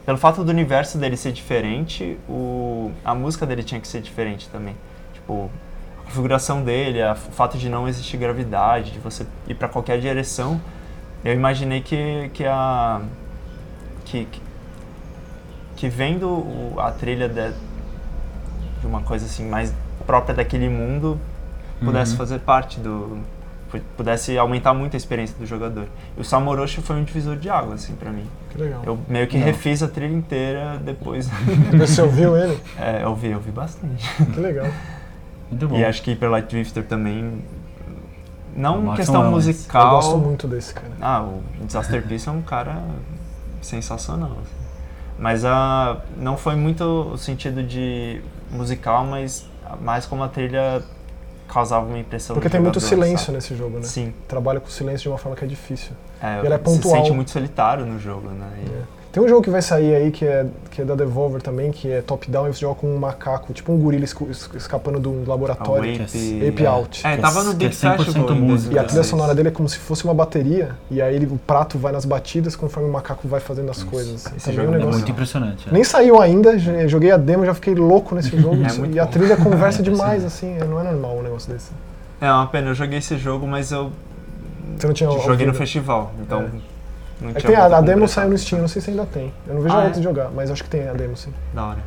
Pelo 0.05 0.17
fato 0.17 0.41
do 0.41 0.49
universo 0.49 0.97
dele 0.97 1.17
ser 1.17 1.33
diferente, 1.33 2.17
o, 2.29 2.93
a 3.03 3.13
música 3.13 3.45
dele 3.45 3.61
tinha 3.61 3.81
que 3.81 3.87
ser 3.87 4.01
diferente 4.01 4.47
também. 4.47 4.73
Tipo, 5.13 5.51
configuração 6.05 6.63
dele, 6.63 7.01
a, 7.01 7.11
o 7.11 7.15
fato 7.15 7.57
de 7.57 7.69
não 7.69 7.89
existir 7.89 8.15
gravidade, 8.15 8.91
de 8.91 8.99
você 8.99 9.27
ir 9.49 9.55
para 9.55 9.67
qualquer 9.67 9.99
direção, 9.99 10.61
eu 11.25 11.33
imaginei 11.33 11.81
que, 11.81 12.31
que 12.33 12.45
a 12.45 13.01
que, 14.05 14.25
que, 14.25 14.41
que 15.75 15.89
vendo 15.89 16.29
o, 16.29 16.75
a 16.77 16.91
trilha 16.91 17.27
de, 17.27 17.51
de 18.79 18.87
uma 18.87 19.01
coisa 19.01 19.25
assim 19.25 19.47
mais 19.49 19.73
própria 20.05 20.33
daquele 20.33 20.69
mundo 20.69 21.19
pudesse 21.83 22.11
Uhum. 22.13 22.17
fazer 22.17 22.39
parte 22.39 22.79
do 22.79 23.19
pudesse 23.95 24.37
aumentar 24.37 24.73
muito 24.73 24.95
a 24.95 24.97
experiência 24.97 25.35
do 25.37 25.45
jogador. 25.45 25.87
E 26.17 26.21
o 26.21 26.23
Samoroshi 26.23 26.81
foi 26.81 26.95
um 26.95 27.03
divisor 27.03 27.35
de 27.35 27.49
água 27.49 27.75
assim 27.75 27.93
para 27.95 28.11
mim. 28.11 28.25
Que 28.49 28.57
legal. 28.57 28.81
Eu 28.85 28.99
meio 29.07 29.27
que 29.27 29.37
Não. 29.37 29.45
refiz 29.45 29.83
a 29.83 29.87
trilha 29.87 30.13
inteira 30.13 30.79
depois. 30.83 31.29
Você 31.77 32.01
ouviu 32.01 32.37
ele? 32.37 32.57
é, 32.79 33.03
eu 33.03 33.13
vi, 33.15 33.29
eu 33.31 33.39
vi 33.39 33.51
bastante. 33.51 34.09
Que 34.33 34.39
legal. 34.39 34.67
Muito 35.49 35.67
bom. 35.67 35.77
E 35.77 35.83
acho 35.85 36.01
que 36.01 36.11
Hyper 36.11 36.29
Light 36.29 36.49
Drifter 36.49 36.83
também. 36.85 37.41
Não 38.55 38.95
questão 38.95 39.29
musical. 39.29 39.83
Eu 39.83 39.89
gosto 39.91 40.17
muito 40.17 40.47
desse 40.47 40.73
cara. 40.73 40.91
Ah, 40.99 41.21
o 41.21 41.43
Disaster 41.65 42.01
Piece 42.07 42.27
é 42.27 42.31
um 42.31 42.41
cara 42.41 42.81
sensacional. 43.61 44.31
assim. 44.31 44.55
Mas 45.19 45.45
ah, 45.45 45.97
não 46.15 46.37
foi 46.37 46.55
muito 46.55 46.83
o 46.83 47.17
sentido 47.17 47.61
de 47.63 48.21
musical, 48.51 49.05
mas 49.05 49.47
mais 49.81 50.05
como 50.05 50.23
a 50.23 50.27
trilha 50.27 50.81
causava 51.47 51.85
uma 51.85 51.97
impressão 51.99 52.33
Porque 52.35 52.49
tem 52.49 52.59
muito 52.59 52.79
silêncio 52.79 53.25
sabe? 53.27 53.35
nesse 53.37 53.55
jogo, 53.55 53.77
né? 53.77 53.83
Sim. 53.83 54.13
Trabalha 54.27 54.59
com 54.59 54.67
silêncio 54.69 55.03
de 55.03 55.09
uma 55.09 55.17
forma 55.17 55.35
que 55.35 55.43
é 55.45 55.47
difícil. 55.47 55.91
É, 56.21 56.39
Ele 56.43 56.53
é 56.53 56.57
Se 56.57 56.63
pontual. 56.63 56.95
sente 56.97 57.11
muito 57.11 57.31
solitário 57.31 57.85
no 57.85 57.99
jogo, 57.99 58.29
né? 58.29 58.47
E- 58.65 58.69
É. 58.69 58.96
Tem 59.17 59.25
um 59.25 59.27
jogo 59.27 59.41
que 59.41 59.49
vai 59.49 59.63
sair 59.63 59.95
aí 59.95 60.11
que 60.11 60.23
é, 60.23 60.45
que 60.69 60.79
é 60.79 60.85
da 60.85 60.93
Devolver 60.93 61.41
também, 61.41 61.71
que 61.71 61.91
é 61.91 62.03
top-down 62.03 62.49
e 62.49 62.53
você 62.53 62.59
joga 62.59 62.75
com 62.75 62.85
um 62.93 62.99
macaco, 62.99 63.51
tipo 63.51 63.71
um 63.73 63.77
gorila 63.79 64.05
escapando 64.05 64.99
de 64.99 65.07
um 65.07 65.23
A 65.25 65.29
laboratório. 65.29 65.91
Ape, 66.03 66.47
Ape 66.47 66.65
Out. 66.67 67.01
É, 67.03 67.17
tava 67.17 67.43
no 67.43 67.49
é 67.49 67.55
Big 67.55 67.73
100% 67.75 67.97
Festival 67.97 68.31
em 68.35 68.39
música. 68.41 68.75
E 68.75 68.77
a 68.77 68.83
trilha 68.83 69.01
2016. 69.01 69.07
sonora 69.07 69.33
dele 69.33 69.47
é 69.47 69.51
como 69.51 69.67
se 69.67 69.79
fosse 69.79 70.03
uma 70.03 70.13
bateria, 70.13 70.75
e 70.91 71.01
aí 71.01 71.15
ele- 71.15 71.25
o 71.25 71.39
prato 71.47 71.79
vai 71.79 71.91
nas 71.91 72.05
batidas 72.05 72.55
conforme 72.55 72.87
o 72.87 72.91
macaco 72.93 73.27
vai 73.27 73.39
fazendo 73.39 73.71
as 73.71 73.81
coisas. 73.81 74.23
assim. 74.27 74.35
Esse 74.37 74.53
jogo 74.53 74.69
um 74.69 74.75
é 74.75 74.81
É 74.83 74.85
muito 74.85 75.09
impressionante. 75.09 75.67
é. 75.67 75.73
Nem 75.73 75.83
saiu 75.83 76.21
ainda, 76.21 76.55
joguei 76.87 77.09
a 77.09 77.17
demo, 77.17 77.43
já 77.43 77.55
fiquei 77.55 77.73
louco 77.73 78.13
nesse 78.13 78.29
jogo. 78.39 78.57
É 78.63 78.87
e 78.93 78.99
a 78.99 79.05
bom. 79.05 79.09
trilha 79.11 79.35
conversa 79.41 79.79
É 79.81 79.83
demais, 79.83 80.23
assim, 80.23 80.59
não 80.59 80.79
é 80.79 80.83
normal 80.83 81.17
um 81.17 81.23
negócio 81.23 81.51
desse. 81.51 81.71
É 82.21 82.31
uma 82.31 82.45
pena, 82.45 82.69
eu 82.69 82.75
joguei 82.75 82.99
esse 82.99 83.17
jogo, 83.17 83.47
mas 83.47 83.71
eu 83.71 83.91
Você 84.77 84.85
não 84.85 84.93
tinha 84.93 85.09
joguei 85.09 85.27
ouvido? 85.31 85.47
no 85.47 85.53
festival, 85.55 86.11
então 86.21 86.41
É. 86.41 86.76
não 87.21 87.29
É 87.31 87.33
tinha 87.33 87.51
tem 87.51 87.55
a, 87.55 87.65
a 87.77 87.81
demo 87.81 88.07
saiu 88.07 88.29
no. 88.29 88.37
Steam, 88.37 88.61
não 88.61 88.67
sei 88.67 88.81
se 88.81 88.89
ainda 88.89 89.05
tem. 89.05 89.33
Eu 89.47 89.55
não 89.55 89.61
vejo 89.61 89.73
Ah, 89.75 89.79
a 89.79 89.81
é? 89.81 89.85
outra 89.85 89.99
de 89.99 90.03
jogar, 90.03 90.29
mas 90.35 90.49
acho 90.51 90.63
que 90.63 90.69
tem 90.69 90.87
a 90.87 90.93
demo 90.93 91.15
sim. 91.17 91.33
Da 91.53 91.65
hora. 91.65 91.83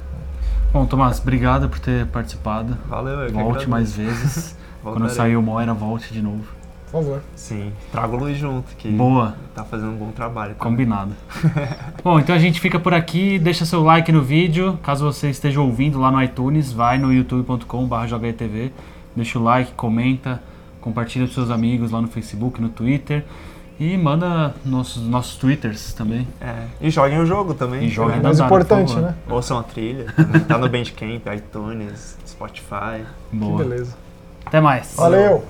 Bom, 0.72 0.86
Tomás, 0.86 1.18
obrigado 1.20 1.68
por 1.68 1.78
ter 1.80 2.06
participado. 2.06 2.76
Valeu, 2.88 3.12
eu 3.20 3.30
Volte 3.32 3.40
agradeço. 3.40 3.70
mais 3.70 3.92
vezes. 3.96 4.56
Quando 4.82 5.08
sair 5.10 5.36
o 5.36 5.42
Moira, 5.42 5.74
volte 5.74 6.12
de 6.12 6.22
novo. 6.22 6.44
Por 6.90 7.02
favor. 7.02 7.22
Sim, 7.36 7.72
trago 7.92 8.16
o 8.16 8.20
Luiz 8.20 8.36
junto, 8.38 8.74
que 8.76 8.88
Boa. 8.90 9.34
tá 9.54 9.62
fazendo 9.62 9.90
um 9.92 9.96
bom 9.96 10.10
trabalho. 10.10 10.54
também. 10.54 10.70
Combinado. 10.70 11.12
Bom, 12.02 12.18
então 12.18 12.34
a 12.34 12.38
gente 12.38 12.60
fica 12.60 12.80
por 12.80 12.92
aqui. 12.94 13.38
Deixa 13.38 13.64
seu 13.64 13.82
like 13.84 14.10
no 14.10 14.22
vídeo. 14.22 14.76
Caso 14.82 15.04
você 15.04 15.30
esteja 15.30 15.60
ouvindo 15.60 16.00
lá 16.00 16.10
no 16.10 16.20
iTunes, 16.20 16.72
vai 16.72 16.98
no 16.98 17.12
youtube.com.br 17.12 18.06
jogaetv. 18.08 18.72
Deixa 19.14 19.38
o 19.38 19.42
like, 19.42 19.72
comenta, 19.74 20.42
compartilha 20.80 21.26
com 21.28 21.32
seus 21.34 21.50
amigos 21.50 21.90
lá 21.92 22.00
no 22.00 22.08
Facebook, 22.08 22.60
no 22.60 22.68
Twitter. 22.68 23.24
E 23.80 23.96
manda 23.96 24.54
nossos, 24.62 25.02
nossos 25.02 25.36
Twitters 25.36 25.94
também. 25.94 26.28
É, 26.38 26.66
e 26.82 26.90
joguem 26.90 27.18
o 27.18 27.24
jogo 27.24 27.54
também. 27.54 27.84
E 27.84 27.88
joguem 27.88 28.16
É 28.16 28.16
Não 28.18 28.24
mais 28.24 28.36
por 28.38 28.44
importante, 28.44 28.94
né? 28.94 29.14
Ouçam 29.26 29.58
a 29.58 29.62
trilha. 29.62 30.04
também. 30.14 30.40
Tá 30.44 30.58
no 30.58 30.68
Bandcamp, 30.68 31.26
iTunes, 31.34 32.18
Spotify. 32.26 33.06
Que 33.30 33.36
Boa. 33.36 33.64
beleza. 33.64 33.96
Até 34.44 34.60
mais. 34.60 34.94
Valeu! 34.96 35.42